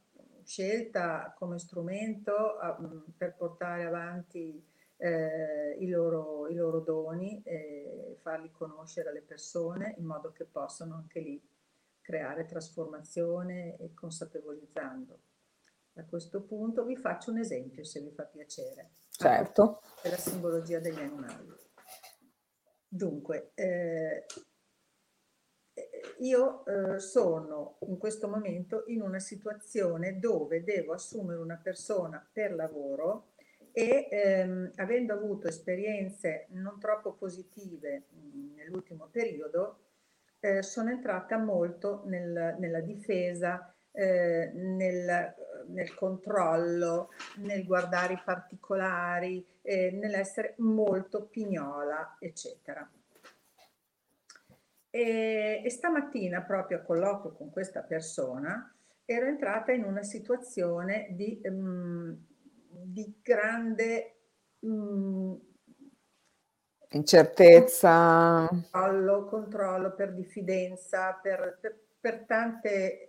[0.44, 2.76] scelta come strumento a,
[3.16, 4.64] per portare avanti
[4.96, 10.94] eh, i, loro, i loro doni e farli conoscere alle persone in modo che possano
[10.94, 11.42] anche lì
[12.00, 15.18] creare trasformazione e consapevolizzando.
[15.94, 18.90] A questo punto vi faccio un esempio se vi fa piacere.
[19.10, 19.82] Certo.
[20.00, 21.52] Per la simbologia degli animali.
[22.88, 24.26] Dunque, eh,
[26.18, 32.54] io eh, sono in questo momento in una situazione dove devo assumere una persona per
[32.54, 33.32] lavoro
[33.72, 39.78] e ehm, avendo avuto esperienze non troppo positive mh, nell'ultimo periodo,
[40.40, 45.34] eh, sono entrata molto nel, nella difesa, eh, nel,
[45.68, 52.88] nel, controllo, nel guardare i particolari, eh, nell'essere molto pignola, eccetera.
[54.94, 58.70] E, e stamattina, proprio a colloquio con questa persona,
[59.06, 62.14] ero entrata in una situazione di, um,
[62.84, 64.16] di grande
[64.60, 65.40] um,
[66.94, 68.46] Incertezza.
[68.48, 73.08] Controllo, controllo per diffidenza, per, per, per tante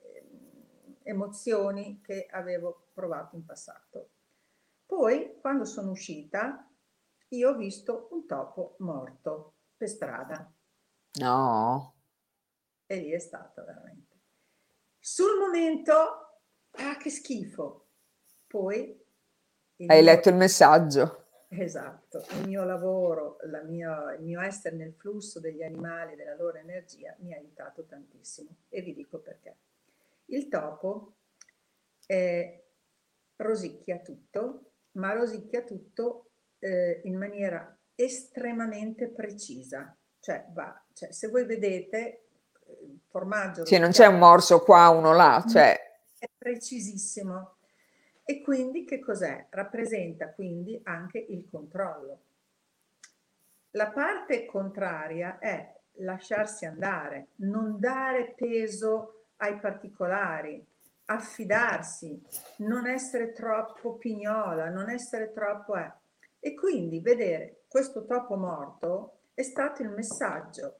[1.03, 4.11] emozioni che avevo provato in passato.
[4.85, 6.65] Poi, quando sono uscita,
[7.29, 10.52] io ho visto un topo morto per strada.
[11.19, 11.95] No.
[12.85, 14.17] E lì è stata veramente.
[14.99, 15.93] Sul momento,
[16.71, 17.87] ah, che schifo.
[18.47, 19.01] Poi...
[19.77, 20.01] Hai mio...
[20.01, 21.23] letto il messaggio.
[21.49, 27.15] Esatto, il mio lavoro, mia, il mio essere nel flusso degli animali, della loro energia,
[27.19, 29.57] mi ha aiutato tantissimo e vi dico perché.
[30.25, 31.17] Il topo
[32.07, 32.65] eh,
[33.35, 39.95] rosicchia tutto, ma rosicchia tutto eh, in maniera estremamente precisa.
[40.23, 42.27] Cioè, va, cioè, se voi vedete
[42.79, 43.65] il formaggio...
[43.65, 45.77] Sì, non c'è un morso qua, uno là, cioè...
[46.17, 47.57] È precisissimo
[48.23, 49.47] e quindi che cos'è?
[49.49, 52.21] Rappresenta quindi anche il controllo.
[53.71, 60.65] La parte contraria è lasciarsi andare, non dare peso ai particolari,
[61.03, 62.17] affidarsi,
[62.59, 65.75] non essere troppo pignola, non essere troppo...
[65.75, 65.91] Eh.
[66.39, 70.79] E quindi vedere questo topo morto è stato il messaggio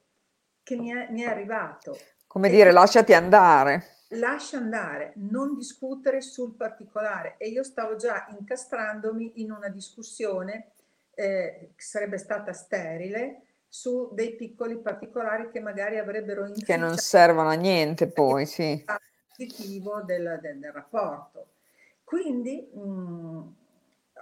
[0.64, 1.98] che mi è, mi è arrivato.
[2.28, 7.36] Come dire, lasciati andare lascia andare, non discutere sul particolare.
[7.38, 10.72] E io stavo già incastrandomi in una discussione
[11.14, 17.50] eh, che sarebbe stata sterile su dei piccoli particolari che magari avrebbero Che non servono
[17.50, 18.84] a niente poi, sì.
[19.36, 21.48] Positivo del, del, del rapporto.
[22.04, 23.42] Quindi mh, mm,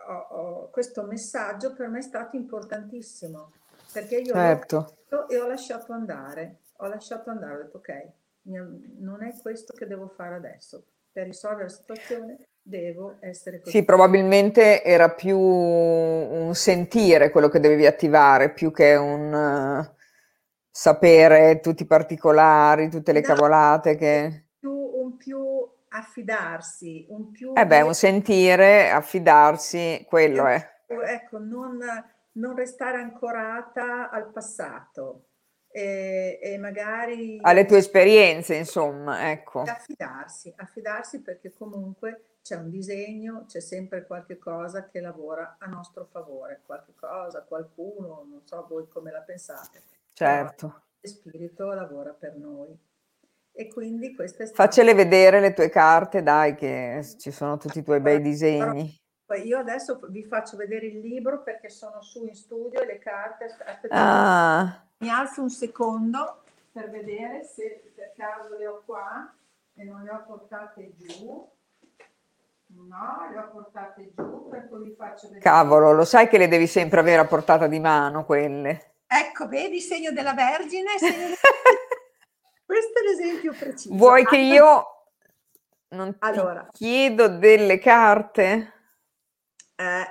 [0.07, 3.51] ho, ho, questo messaggio per me è stato importantissimo
[3.91, 4.97] perché io certo.
[5.29, 8.11] e ho lasciato andare, ho lasciato andare, ho detto ok,
[8.43, 10.85] non è questo che devo fare adesso.
[11.11, 13.77] Per risolvere la situazione devo essere così.
[13.77, 19.89] Sì, probabilmente era più un sentire quello che dovevi attivare, più che un...
[20.69, 24.45] sapere tutti i particolari, tutte le no, cavolate che...
[24.57, 27.51] Più, un più affidarsi, un più...
[27.53, 30.65] Eh beh, un sentire, affidarsi, quello è.
[30.87, 31.79] Ecco, non,
[32.33, 35.25] non restare ancorata al passato
[35.71, 37.39] e, e, magari...
[37.41, 39.61] Alle tue esperienze, insomma, ecco.
[39.61, 46.05] Affidarsi, affidarsi perché comunque c'è un disegno, c'è sempre qualche cosa che lavora a nostro
[46.11, 49.83] favore, qualche cosa, qualcuno, non so voi come la pensate.
[50.13, 50.83] Certo.
[50.99, 52.77] Il spirito lavora per noi.
[53.53, 54.63] E quindi questa è stata...
[54.63, 59.00] Faccele vedere le tue carte, dai, che ci sono tutti i tuoi bei disegni.
[59.35, 63.45] Io adesso vi faccio vedere il libro perché sono su in studio e le carte.
[63.45, 64.83] Aspettate, ah.
[64.97, 69.33] mi alzo un secondo per vedere se per caso le ho qua
[69.75, 71.49] e non le ho portate giù.
[72.73, 75.41] No, le ho portate giù, per cui vi faccio vedere.
[75.41, 78.93] Cavolo, lo sai che le devi sempre avere a portata di mano quelle.
[79.07, 80.97] Ecco, vedi, segno della Vergine.
[80.97, 81.35] Segno.
[82.65, 83.93] Questo è l'esempio preciso.
[83.93, 84.85] Vuoi che io
[85.89, 88.80] non allora, chiedo delle carte?
[89.81, 90.05] Eh,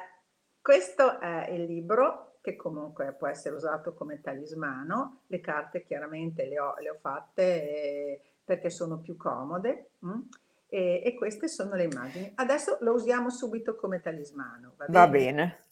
[0.61, 5.23] questo è il libro che comunque può essere usato come talismano.
[5.29, 9.93] Le carte chiaramente le ho, le ho fatte eh, perché sono più comode.
[10.01, 10.21] Hm?
[10.67, 12.33] E, e, queste sono le immagini.
[12.35, 14.75] Adesso lo usiamo subito come talismano.
[14.77, 14.99] Va bene?
[14.99, 15.65] Va bene.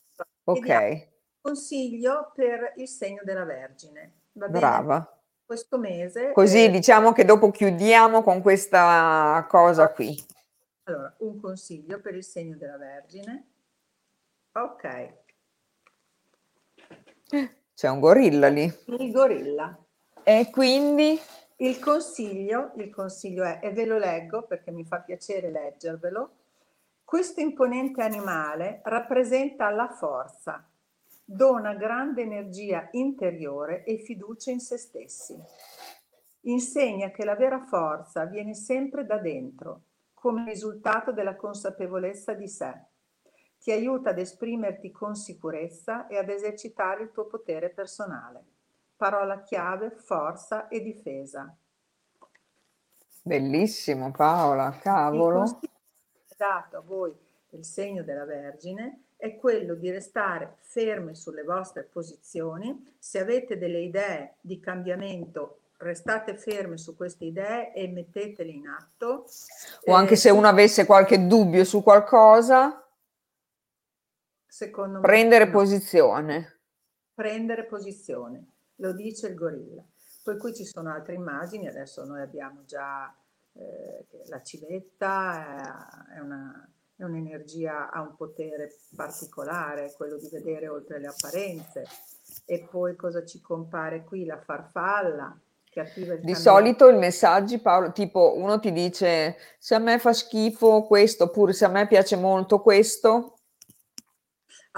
[0.44, 1.08] Ok.
[1.40, 4.12] Consiglio per il segno della Vergine.
[4.32, 5.20] Va Brava.
[5.44, 6.32] Questo mese.
[6.32, 10.16] Così eh, diciamo che dopo chiudiamo con questa cosa qui.
[10.84, 13.57] Allora, un consiglio per il segno della Vergine.
[14.52, 15.14] Ok.
[17.74, 18.64] C'è un gorilla lì.
[18.86, 19.78] Il gorilla.
[20.22, 21.18] E quindi?
[21.56, 26.30] Il consiglio, il consiglio è, e ve lo leggo perché mi fa piacere leggervelo,
[27.04, 30.68] questo imponente animale rappresenta la forza,
[31.24, 35.36] dona grande energia interiore e fiducia in se stessi.
[36.42, 39.82] Insegna che la vera forza viene sempre da dentro,
[40.14, 42.87] come risultato della consapevolezza di sé.
[43.68, 48.42] Ti aiuta ad esprimerti con sicurezza e ad esercitare il tuo potere personale.
[48.96, 51.54] Parola chiave, forza e difesa.
[53.20, 55.42] Bellissimo Paola, cavolo.
[55.42, 57.14] Il dato a voi
[57.50, 62.94] del segno della Vergine è quello di restare ferme sulle vostre posizioni.
[62.98, 69.26] Se avete delle idee di cambiamento, restate ferme su queste idee e mettetele in atto.
[69.84, 72.82] O anche eh, se uno avesse qualche dubbio su qualcosa,
[74.48, 75.50] secondo me, prendere no.
[75.52, 76.60] posizione.
[77.14, 79.82] Prendere posizione lo dice il gorilla.
[80.22, 83.14] Poi qui ci sono altre immagini, adesso noi abbiamo già
[83.54, 90.98] eh, la civetta, è, una, è un'energia, ha un potere particolare, quello di vedere oltre
[91.00, 91.84] le apparenze.
[92.44, 94.26] E poi cosa ci compare qui?
[94.26, 99.74] La farfalla, che attiva il Di solito i messaggi, Paolo, tipo uno ti dice se
[99.74, 103.37] a me fa schifo questo, oppure se a me piace molto questo,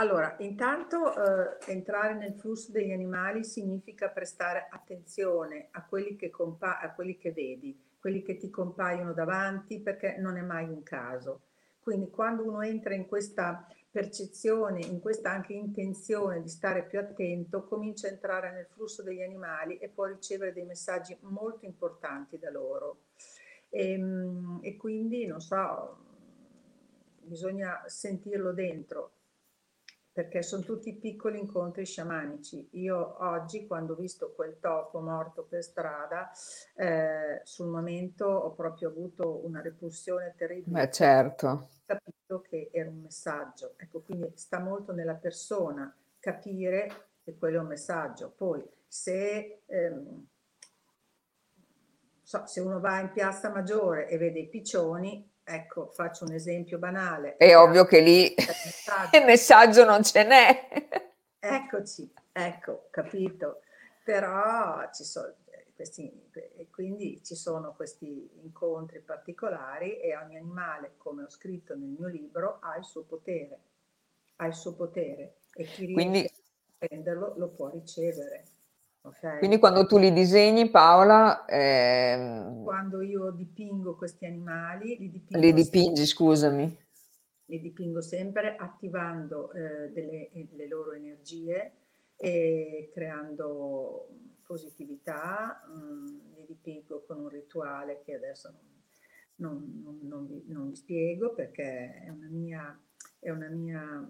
[0.01, 6.81] allora, intanto eh, entrare nel flusso degli animali significa prestare attenzione a quelli, che compa-
[6.81, 11.43] a quelli che vedi, quelli che ti compaiono davanti, perché non è mai un caso.
[11.81, 17.65] Quindi quando uno entra in questa percezione, in questa anche intenzione di stare più attento,
[17.65, 22.51] comincia a entrare nel flusso degli animali e può ricevere dei messaggi molto importanti da
[22.51, 23.01] loro.
[23.69, 25.99] E, ehm, e quindi, non so,
[27.21, 29.13] bisogna sentirlo dentro
[30.13, 32.69] perché sono tutti piccoli incontri sciamanici.
[32.73, 36.31] Io oggi, quando ho visto quel topo morto per strada,
[36.75, 40.81] eh, sul momento ho proprio avuto una repulsione terribile.
[40.81, 41.47] Beh, certo.
[41.47, 43.75] Ho capito che era un messaggio.
[43.77, 48.33] Ecco, quindi sta molto nella persona capire che quello è un messaggio.
[48.37, 49.63] Poi, se...
[49.67, 50.27] Ehm,
[52.23, 56.79] so, se uno va in piazza maggiore e vede i piccioni, Ecco, faccio un esempio
[56.79, 57.37] banale.
[57.37, 58.35] È ovvio che lì
[59.13, 60.69] il messaggio non ce n'è.
[61.39, 63.63] Eccoci, ecco, capito.
[64.05, 65.35] Però ci sono
[65.81, 66.31] questi,
[66.71, 72.59] quindi ci sono questi incontri particolari e ogni animale, come ho scritto nel mio libro,
[72.61, 73.59] ha il suo potere,
[74.37, 76.43] ha il suo potere e chi quindi, riesce
[76.79, 78.45] a prenderlo lo può ricevere.
[79.03, 79.39] Okay.
[79.39, 81.47] Quindi quando tu li disegni, Paola...
[81.47, 82.65] Ehm...
[82.65, 85.41] Quando io dipingo questi animali, li dipingo...
[85.41, 86.79] Li dipingi, sempre, scusami.
[87.47, 91.73] Li dipingo sempre attivando eh, delle, le loro energie
[92.17, 94.09] e creando
[94.43, 95.63] positività.
[95.71, 98.53] Mm, li dipingo con un rituale che adesso
[99.37, 102.79] non, non, non, vi, non vi, spiego perché è una mia,
[103.19, 104.07] è una mia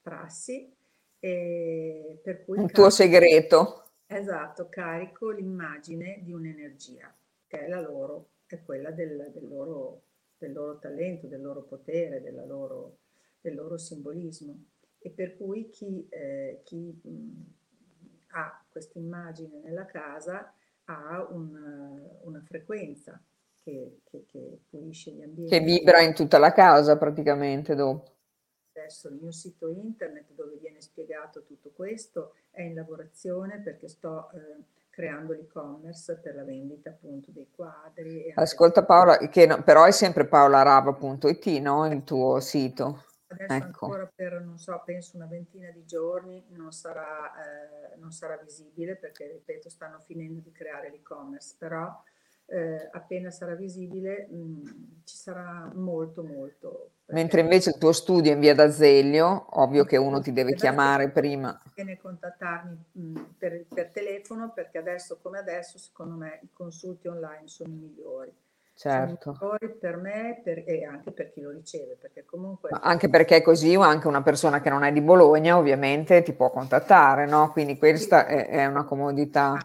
[0.00, 0.72] prassi
[1.24, 3.84] e per cui un tuo segreto.
[4.06, 7.14] Esatto, carico l'immagine di un'energia,
[7.46, 10.02] che è la loro, è quella del, del, loro,
[10.36, 12.98] del loro, talento, del loro potere, loro,
[13.40, 14.64] del loro simbolismo.
[14.98, 17.44] E per cui chi, eh, chi mh,
[18.32, 20.52] ha questa immagine nella casa
[20.86, 23.22] ha una, una frequenza
[23.62, 25.56] che, che, che, pulisce gli ambienti.
[25.56, 28.10] Che vibra in tutta la casa praticamente dopo.
[28.74, 34.30] Adesso il mio sito internet dove viene spiegato tutto questo è in lavorazione perché sto
[34.32, 38.32] eh, creando l'e-commerce per la vendita appunto dei quadri.
[38.34, 41.86] Ascolta Paola, che no, però è sempre paolarava.it, no?
[41.86, 43.04] Il tuo sito.
[43.26, 43.86] Adesso ecco.
[43.86, 48.96] ancora per, non so, penso una ventina di giorni non sarà, eh, non sarà visibile
[48.96, 51.90] perché, ripeto, stanno finendo di creare l'e-commerce, però
[52.46, 54.64] eh, appena sarà visibile mh, mm,
[55.04, 56.90] ci sarà molto molto.
[57.12, 61.10] Mentre invece il tuo studio è in via d'Azeglio, ovvio che uno ti deve chiamare
[61.10, 61.60] prima.
[61.74, 67.46] Viene contattarmi mm, per, per telefono perché adesso come adesso secondo me i consulti online
[67.46, 68.32] sono i migliori.
[68.74, 69.38] Certo.
[69.78, 72.70] per me per, e anche per chi lo riceve, perché comunque...
[72.72, 76.22] Ma anche perché è così, o anche una persona che non è di Bologna ovviamente
[76.22, 77.52] ti può contattare, no?
[77.52, 79.56] Quindi questa è, è, una comodità.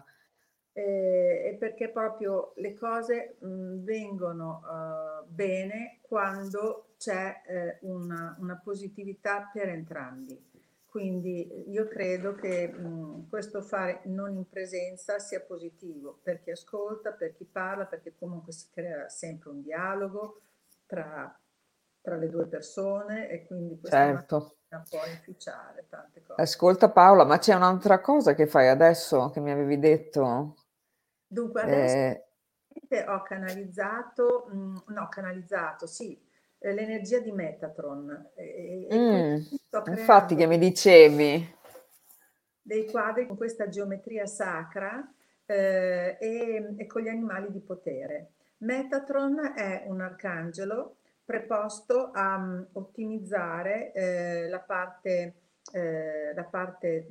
[0.78, 8.60] Eh, e perché proprio le cose mh, vengono uh, bene quando c'è eh, una, una
[8.62, 10.40] positività per entrambi.
[10.86, 17.10] Quindi io credo che mh, questo fare non in presenza sia positivo per chi ascolta,
[17.10, 20.42] per chi parla, perché comunque si crea sempre un dialogo
[20.86, 21.36] tra,
[22.00, 24.56] tra le due persone e quindi questo certo.
[24.88, 26.40] può inficiare tante cose.
[26.40, 30.54] Ascolta Paola, ma c'è un'altra cosa che fai adesso che mi avevi detto?
[31.28, 32.24] Dunque adesso
[32.88, 33.04] eh...
[33.06, 36.18] ho canalizzato, mh, no canalizzato, sì,
[36.58, 38.30] eh, l'energia di Metatron.
[38.34, 39.36] E, mm,
[39.86, 41.56] infatti che mi dicevi.
[42.60, 45.06] Dei quadri con questa geometria sacra
[45.46, 48.32] eh, e, e, con gli animali di potere.
[48.58, 55.34] Metatron è un arcangelo preposto a um, ottimizzare eh, la parte,
[55.72, 57.08] eh, la parte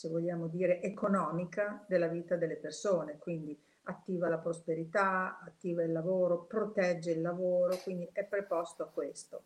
[0.00, 6.44] se vogliamo dire, economica della vita delle persone, quindi attiva la prosperità, attiva il lavoro,
[6.44, 9.42] protegge il lavoro, quindi è preposto a questo.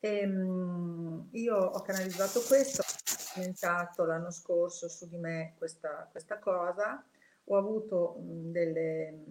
[0.00, 6.38] E, um, io ho canalizzato questo, ho inventato l'anno scorso su di me questa, questa
[6.38, 7.04] cosa,
[7.44, 9.24] ho avuto delle,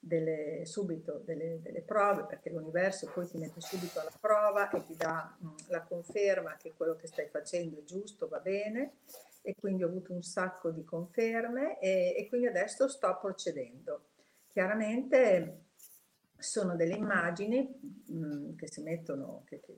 [0.00, 4.96] delle, subito delle, delle, prove perché l'universo poi ti mette subito alla prova e ti
[4.96, 8.94] dà um, la conferma che quello che stai facendo è giusto, va bene
[9.42, 14.06] e quindi ho avuto un sacco di conferme e, e quindi adesso sto procedendo.
[14.48, 15.66] Chiaramente
[16.38, 17.62] sono delle immagini
[18.06, 19.76] mh, mm, che si mettono, che, che,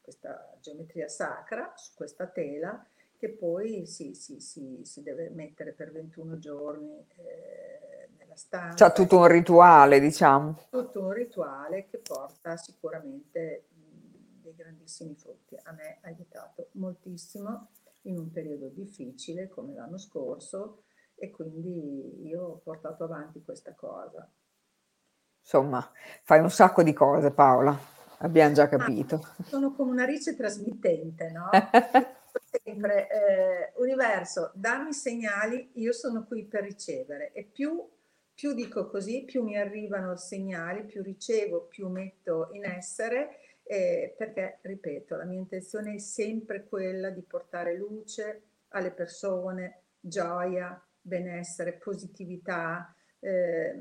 [0.00, 2.86] questa geometria sacra su questa tela
[3.16, 8.90] che poi si, si, si, si deve mettere per 21 giorni eh, nella stanza.
[8.90, 10.66] C'è tutto un rituale, diciamo.
[10.70, 15.56] Tutto un rituale che porta sicuramente mh, mm, dei grandissimi frutti.
[15.62, 17.70] A me ha aiutato moltissimo
[18.06, 20.84] in un periodo difficile come l'anno scorso
[21.14, 24.28] e quindi io ho portato avanti questa cosa.
[25.40, 25.88] Insomma,
[26.24, 27.78] fai un sacco di cose Paola,
[28.18, 29.14] abbiamo già capito.
[29.22, 31.48] Ah, sono come una rice trasmittente, no?
[32.62, 37.88] Sempre, eh, universo, dammi segnali, io sono qui per ricevere e più,
[38.34, 43.38] più dico così, più mi arrivano segnali, più ricevo, più metto in essere
[43.68, 50.80] eh, perché, ripeto, la mia intenzione è sempre quella di portare luce alle persone, gioia,
[51.00, 53.74] benessere, positività, eh,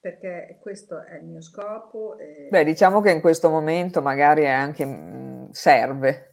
[0.00, 2.16] perché questo è il mio scopo.
[2.18, 2.48] Eh.
[2.50, 6.32] Beh, diciamo che in questo momento magari è anche mh, mm, serve.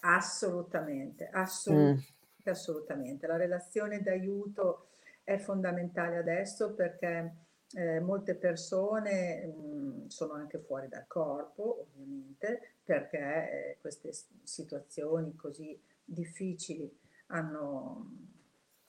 [0.00, 2.06] Assolutamente, assolutamente,
[2.46, 2.50] mm.
[2.50, 3.26] assolutamente.
[3.26, 4.88] La relazione d'aiuto
[5.24, 7.34] è fondamentale adesso perché
[7.74, 14.10] eh, molte persone mh, mm, sono anche fuori dal corpo, ovviamente, perché eh, queste
[14.42, 16.90] situazioni così difficili
[17.26, 18.10] hanno,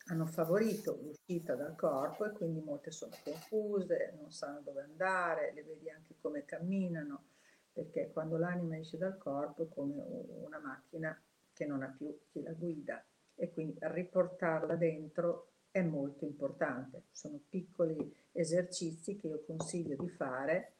[0.07, 5.63] hanno favorito l'uscita dal corpo e quindi molte sono confuse, non sanno dove andare, le
[5.63, 7.25] vedi anche come camminano,
[7.71, 10.03] perché quando l'anima esce dal corpo è come
[10.43, 11.19] una macchina
[11.53, 13.03] che non ha più chi la guida
[13.35, 17.03] e quindi riportarla dentro è molto importante.
[17.11, 20.73] Sono piccoli esercizi che io consiglio di fare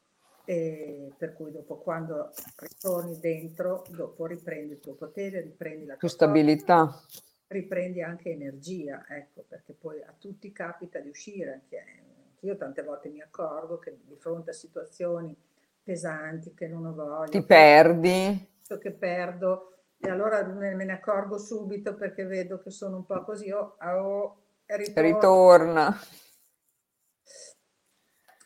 [0.46, 6.10] e per cui dopo quando ritorni dentro, dopo riprendi il tuo potere, riprendi la tua
[6.10, 6.88] stabilità.
[6.88, 11.84] Forza, riprendi anche energia, ecco, perché poi a tutti capita di uscire, anche
[12.40, 15.36] io tante volte mi accorgo che di fronte a situazioni
[15.84, 18.50] pesanti che non ho voglia, ti perdi,
[18.80, 19.72] che perdo
[20.04, 24.41] e allora me, ne accorgo subito perché vedo che sono un po' così, oh, oh,
[24.78, 25.02] ritorna.
[25.02, 26.00] ritorna.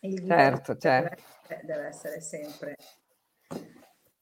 [0.01, 1.23] Il certo, certo.
[1.47, 2.75] Deve, deve essere sempre.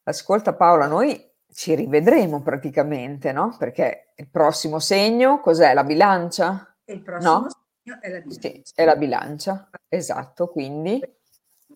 [0.03, 3.55] Ascolta Paola, noi ci rivedremo praticamente, no?
[3.57, 5.73] Perché il prossimo segno cos'è?
[5.73, 6.75] La bilancia?
[6.85, 7.47] Il prossimo no?
[7.49, 8.49] segno è la bilancia.
[8.49, 11.01] Sì, è la bilancia, esatto, quindi...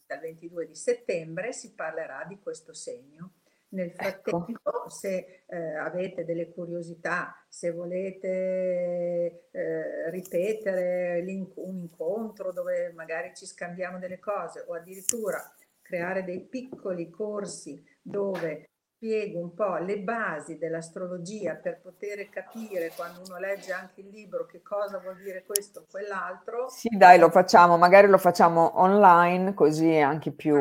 [0.06, 3.34] Dal 22 di settembre si parlerà di questo segno.
[3.69, 4.39] Nel ecco.
[4.39, 4.89] frattempo, ecco.
[4.89, 11.22] se eh, avete delle curiosità, se volete eh, ripetere
[11.56, 15.39] un incontro dove magari ci scambiamo delle cose o addirittura
[15.81, 23.22] creare dei piccoli corsi dove spiego un po' le basi dell'astrologia per poter capire quando
[23.26, 26.68] uno legge anche il libro che cosa vuol dire questo o quell'altro.
[26.69, 30.60] Sì, dai, lo facciamo, magari lo facciamo online così è anche più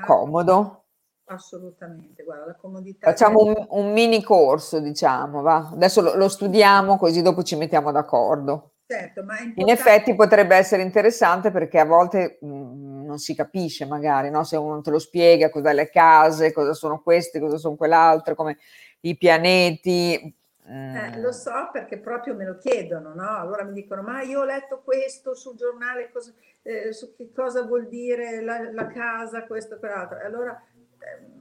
[0.00, 0.83] comodo.
[1.26, 3.08] Assolutamente, guarda, la comodità.
[3.08, 5.70] Facciamo un, un mini corso, diciamo, va.
[5.72, 8.72] Adesso lo, lo, studiamo così dopo ci mettiamo d'accordo.
[8.86, 13.86] Certo, ma In effetti potrebbe essere interessante perché a volte mh, mm, non si capisce
[13.86, 14.44] magari, no?
[14.44, 18.58] Se uno te lo spiega cos'è le case, cosa sono queste, cosa sono quell'altro, come
[19.00, 20.36] i pianeti.
[20.66, 23.38] Eh, lo so perché proprio me lo chiedono, no?
[23.38, 27.62] Allora mi dicono, ma io ho letto questo sul giornale, cosa, eh, su che cosa
[27.62, 30.18] vuol dire la, la casa, questo e quell'altro.
[30.18, 30.62] E allora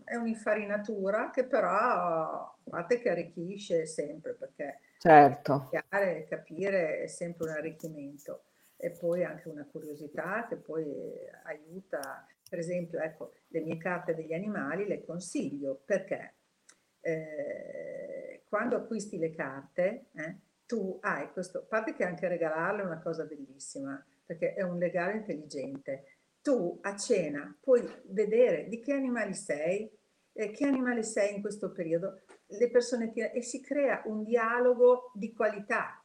[0.03, 5.69] è un'infarinatura che però a parte che arricchisce sempre perché certo.
[5.69, 8.43] chiare, capire è sempre un arricchimento
[8.77, 10.85] e poi anche una curiosità che poi
[11.43, 16.35] aiuta per esempio ecco le mie carte degli animali le consiglio perché
[16.99, 22.85] eh, quando acquisti le carte eh, tu hai questo a parte che anche regalarle è
[22.85, 26.12] una cosa bellissima perché è un legale intelligente
[26.43, 29.89] tu a cena puoi vedere di che animali sei,
[30.33, 35.11] eh, che animale sei in questo periodo, le persone ti, e si crea un dialogo
[35.15, 36.03] di qualità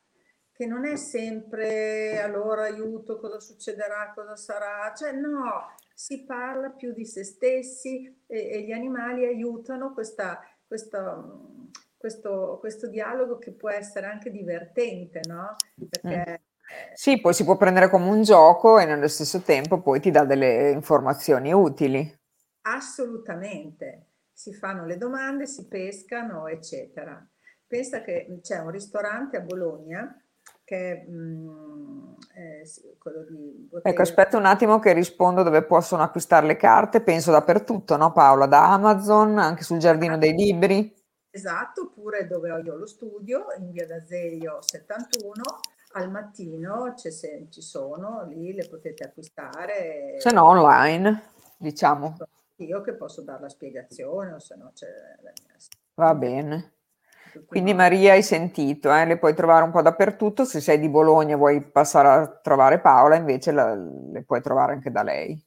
[0.53, 6.93] che non è sempre allora aiuto, cosa succederà, cosa sarà, cioè no, si parla più
[6.93, 11.25] di se stessi e, e gli animali aiutano questa, questa,
[11.97, 15.55] questo, questo, dialogo che può essere anche divertente, no?
[15.89, 16.43] Perché
[16.95, 20.25] sì, poi si può prendere come un gioco e nello stesso tempo poi ti dà
[20.25, 22.17] delle informazioni utili.
[22.63, 27.27] Assolutamente, si fanno le domande, si pescano, eccetera.
[27.67, 30.23] Pensa che c'è un ristorante a Bologna
[30.69, 32.13] che è mm,
[32.99, 33.89] quello di Bottega.
[33.89, 38.45] Ecco, aspetta un attimo che rispondo dove possono acquistare le carte, penso dappertutto, no Paola?
[38.45, 40.95] Da Amazon, anche sul Giardino dei Libri.
[41.31, 45.43] Esatto, oppure dove ho io lo studio, in via d'Azeglio 71,
[45.93, 50.17] al mattino se, ci sono, lì le potete acquistare.
[50.19, 52.17] Se no online, diciamo.
[52.57, 54.89] Io che posso dare la spiegazione o se no c'è
[55.23, 55.57] la mia...
[55.95, 56.73] Va bene.
[57.47, 59.05] Quindi Maria hai sentito, eh?
[59.05, 62.81] le puoi trovare un po' dappertutto, se sei di Bologna e vuoi passare a trovare
[62.81, 65.41] Paola invece la, le puoi trovare anche da lei.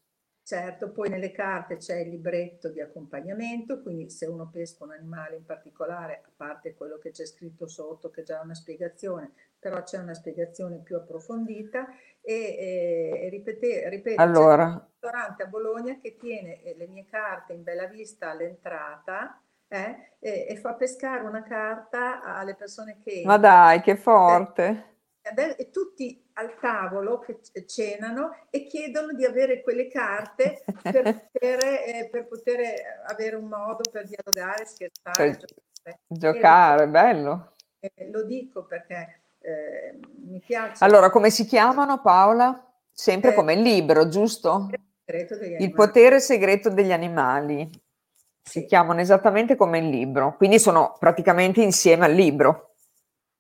[0.44, 5.38] Certo, poi nelle carte c'è il libretto di accompagnamento, quindi se uno pesca un animale
[5.38, 9.32] in particolare, a parte quello che c'è scritto sotto, che è già una spiegazione,
[9.62, 11.88] però c'è una spiegazione più approfondita
[12.20, 14.66] e, e ripete, ripeto, allora.
[14.66, 19.40] c'è un ristorante a Bologna che tiene eh, le mie carte in bella vista all'entrata
[19.68, 23.22] eh, e, e, fa pescare una carta alle persone che...
[23.24, 24.90] Ma dai, che forte!
[25.22, 31.60] E, e tutti al tavolo che cenano e chiedono di avere quelle carte per poter,
[31.86, 32.60] eh, per poter
[33.06, 35.38] avere un modo per dialogare, scherzare.
[35.38, 37.54] Per giocare, giocare bello.
[37.80, 40.84] Eh, lo dico perché eh, mi piace.
[40.84, 42.66] Allora, come si chiamano Paola?
[42.92, 44.70] Sempre eh, come il libro, giusto?
[45.60, 47.70] Il potere segreto degli animali.
[48.44, 48.66] Si sì.
[48.66, 52.76] chiamano esattamente come il libro, quindi sono praticamente insieme al libro.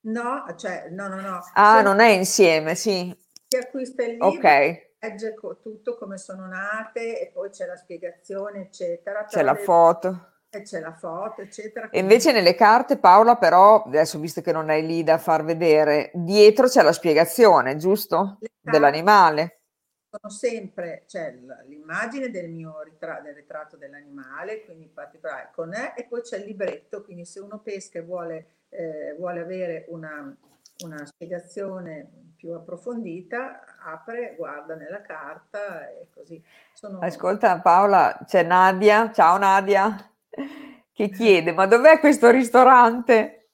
[0.02, 1.40] No, cioè, no, no, no.
[1.53, 1.90] Ah, sono...
[1.90, 3.15] non è insieme, sì.
[3.48, 4.95] Si acquista il libro, okay.
[4.99, 9.26] legge tutto come sono nate e poi c'è la spiegazione, eccetera.
[9.26, 9.60] C'è la le...
[9.60, 11.90] foto e c'è la foto, eccetera.
[11.90, 16.11] E invece nelle carte, Paola, però, adesso visto che non hai lì da far vedere,
[16.14, 18.38] dietro c'è la spiegazione, giusto?
[18.60, 19.60] Dell'animale.
[20.10, 21.34] Sono sempre, c'è
[21.68, 26.38] l'immagine del mio ritratto, del ritratto dell'animale, quindi in particolare con E, e poi c'è
[26.38, 30.36] il libretto, quindi se uno pesca e vuole, eh, vuole avere una,
[30.84, 36.44] una spiegazione più approfondita, apre, guarda nella carta e così.
[36.73, 36.99] Sono...
[36.99, 40.10] Ascolta Paola, c'è Nadia, ciao Nadia
[40.93, 43.49] che chiede ma dov'è questo ristorante?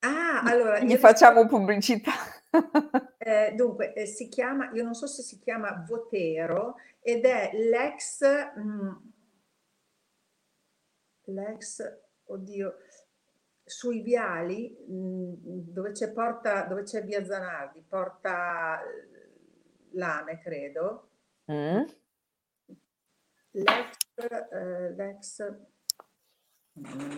[0.00, 0.78] Ah, allora...
[0.80, 2.12] Gli facciamo pubblicità.
[3.18, 8.20] eh, dunque, eh, si chiama, io non so se si chiama Votero ed è l'ex...
[8.54, 8.96] Mh, mm,
[11.28, 11.82] l'ex,
[12.24, 12.74] oddio,
[13.64, 18.80] sui viali mh, dove c'è, porta, dove c'è via Zanardi, porta
[19.92, 21.10] Lame, credo.
[21.50, 21.82] Mm.
[23.50, 25.56] L'ex, eh, l'ex,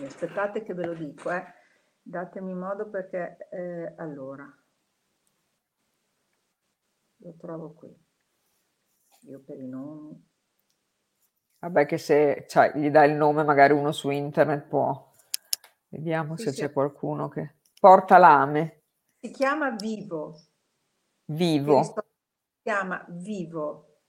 [0.05, 1.43] aspettate che ve lo dico, eh.
[2.01, 4.45] datemi modo perché eh, allora
[7.17, 7.95] lo trovo qui.
[9.23, 10.29] Io per i nomi.
[11.59, 15.11] Vabbè che se cioè, gli dai il nome magari uno su internet può
[15.91, 16.61] Vediamo sì, se sì.
[16.61, 17.55] c'è qualcuno che...
[17.79, 18.83] Porta lame.
[19.19, 20.39] Si chiama Vivo.
[21.25, 21.83] Vivo.
[21.83, 21.93] Si
[22.61, 24.03] chiama Vivo.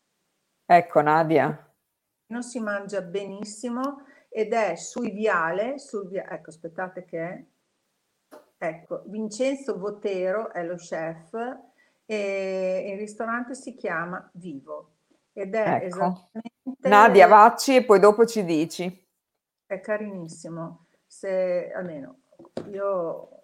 [0.65, 1.75] Ecco Nadia.
[2.27, 6.29] Non si mangia benissimo ed è sul viale, sul via...
[6.31, 7.45] ecco aspettate che è,
[8.57, 11.35] ecco, Vincenzo Votero è lo chef
[12.07, 14.91] e il ristorante si chiama Vivo
[15.33, 15.87] ed è ecco.
[15.87, 16.89] esattamente...
[16.89, 19.07] Nadia Vacci e poi dopo ci dici.
[19.67, 22.21] È carinissimo se almeno
[22.71, 23.43] io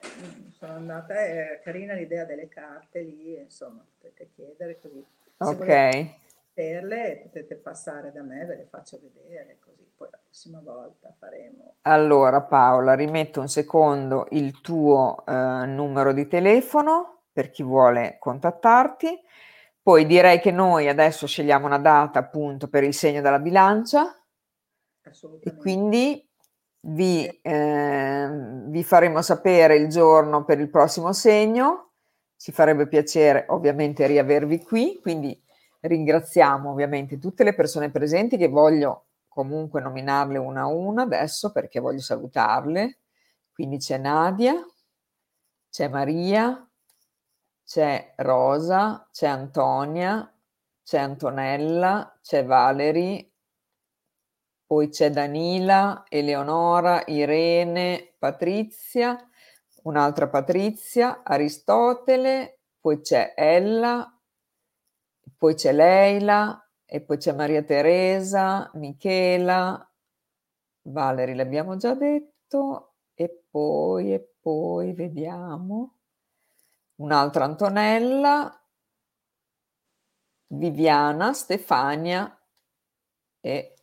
[0.53, 5.05] sono andata, è carina l'idea delle carte lì, insomma, potete chiedere così.
[5.39, 6.27] ok.
[6.53, 9.59] Perle potete passare da me, ve le faccio vedere
[10.39, 11.75] prossima volta faremo.
[11.83, 15.33] Allora Paola, rimetto un secondo il tuo eh,
[15.67, 19.21] numero di telefono per chi vuole contattarti.
[19.83, 24.15] Poi direi che noi adesso scegliamo una data appunto per il segno della bilancia.
[25.41, 26.25] E quindi
[26.83, 28.29] vi, eh,
[28.67, 31.95] vi faremo sapere il giorno per il prossimo segno.
[32.37, 35.37] Ci farebbe piacere ovviamente riavervi qui, quindi
[35.81, 39.08] ringraziamo ovviamente tutte le persone presenti che voglio
[39.39, 42.99] comunque nominarle una a una adesso perché voglio salutarle.
[43.53, 44.55] Quindi c'è Nadia,
[45.71, 46.69] c'è Maria,
[47.65, 50.29] c'è Rosa, c'è Antonia,
[50.83, 53.31] c'è Antonella, c'è Valerie,
[54.67, 59.17] poi c'è Danila, Eleonora, Irene, Patrizia,
[59.85, 64.21] un'altra Patrizia, Aristotele, poi c'è Ella,
[65.37, 66.61] poi c'è Leila
[66.91, 69.87] e poi c'è Maria Teresa, Michela,
[70.83, 75.99] Valerie l'abbiamo già detto e poi e poi vediamo
[76.97, 78.59] un'altra Antonella,
[80.47, 82.35] Viviana, Stefania
[83.41, 83.75] e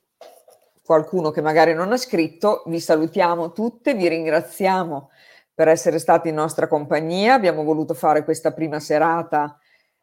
[0.83, 5.11] qualcuno che magari non ha scritto, vi salutiamo tutte, vi ringraziamo
[5.53, 7.35] per essere stati in nostra compagnia.
[7.35, 9.57] Abbiamo voluto fare questa prima serata,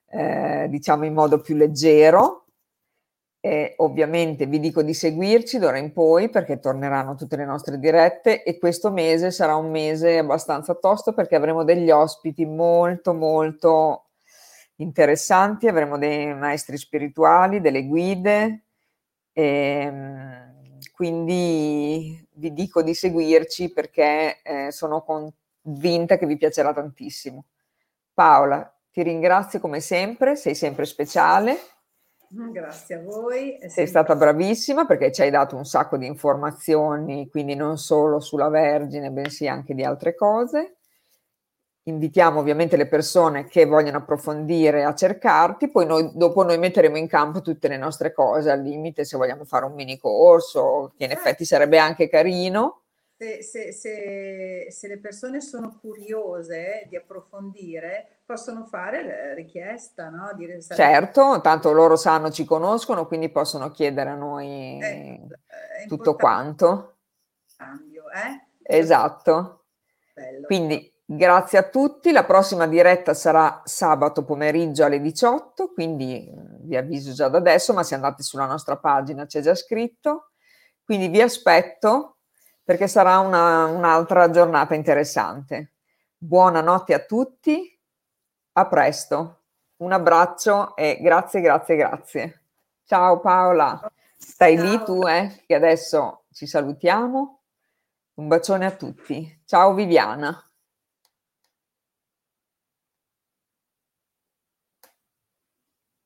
[0.07, 2.42] eh, diciamo, in modo più leggero.
[3.45, 8.45] E ovviamente vi dico di seguirci d'ora in poi perché torneranno tutte le nostre dirette
[8.45, 14.11] e questo mese sarà un mese abbastanza tosto perché avremo degli ospiti molto molto
[14.77, 18.65] interessanti, avremo dei maestri spirituali, delle guide.
[19.33, 27.47] E, ehm, quindi vi dico di seguirci perché eh, sono convinta che vi piacerà tantissimo.
[28.15, 31.57] Paola, ti ringrazio come sempre, sei sempre speciale.
[32.35, 33.59] Grazie a voi.
[33.67, 38.49] Sei stata bravissima perché ci hai dato un sacco di informazioni, quindi non solo sulla
[38.49, 40.77] Vergine, bensì anche di altre cose
[41.85, 47.09] invitiamo ovviamente le persone che vogliono approfondire a cercarti, poi noi, dopo noi metteremo in
[47.09, 51.11] campo tutte le nostre cose, al limite se vogliamo fare un mini corso, che in
[51.11, 52.82] effetti sarebbe anche carino.
[53.23, 60.33] Se, se, se, se le persone sono curiose di approfondire, possono fare la richiesta, no?
[60.35, 65.21] Dire, certo, tanto loro sanno, ci conoscono, quindi possono chiedere a noi eh,
[65.87, 66.97] tutto quanto.
[67.57, 68.77] Cambio, eh?
[68.79, 69.67] Esatto.
[70.13, 70.47] Bello.
[70.47, 76.27] Quindi Grazie a tutti, la prossima diretta sarà sabato pomeriggio alle 18, quindi
[76.61, 80.31] vi avviso già da adesso, ma se andate sulla nostra pagina c'è già scritto,
[80.83, 82.12] quindi vi aspetto
[82.65, 85.73] perché sarà una, un'altra giornata interessante.
[86.17, 87.79] Buonanotte a tutti,
[88.53, 89.43] a presto,
[89.77, 92.43] un abbraccio e grazie, grazie, grazie.
[92.85, 94.65] Ciao Paola, stai Ciao.
[94.65, 97.41] lì tu, eh, che adesso ci salutiamo.
[98.15, 99.43] Un bacione a tutti.
[99.45, 100.52] Ciao Viviana.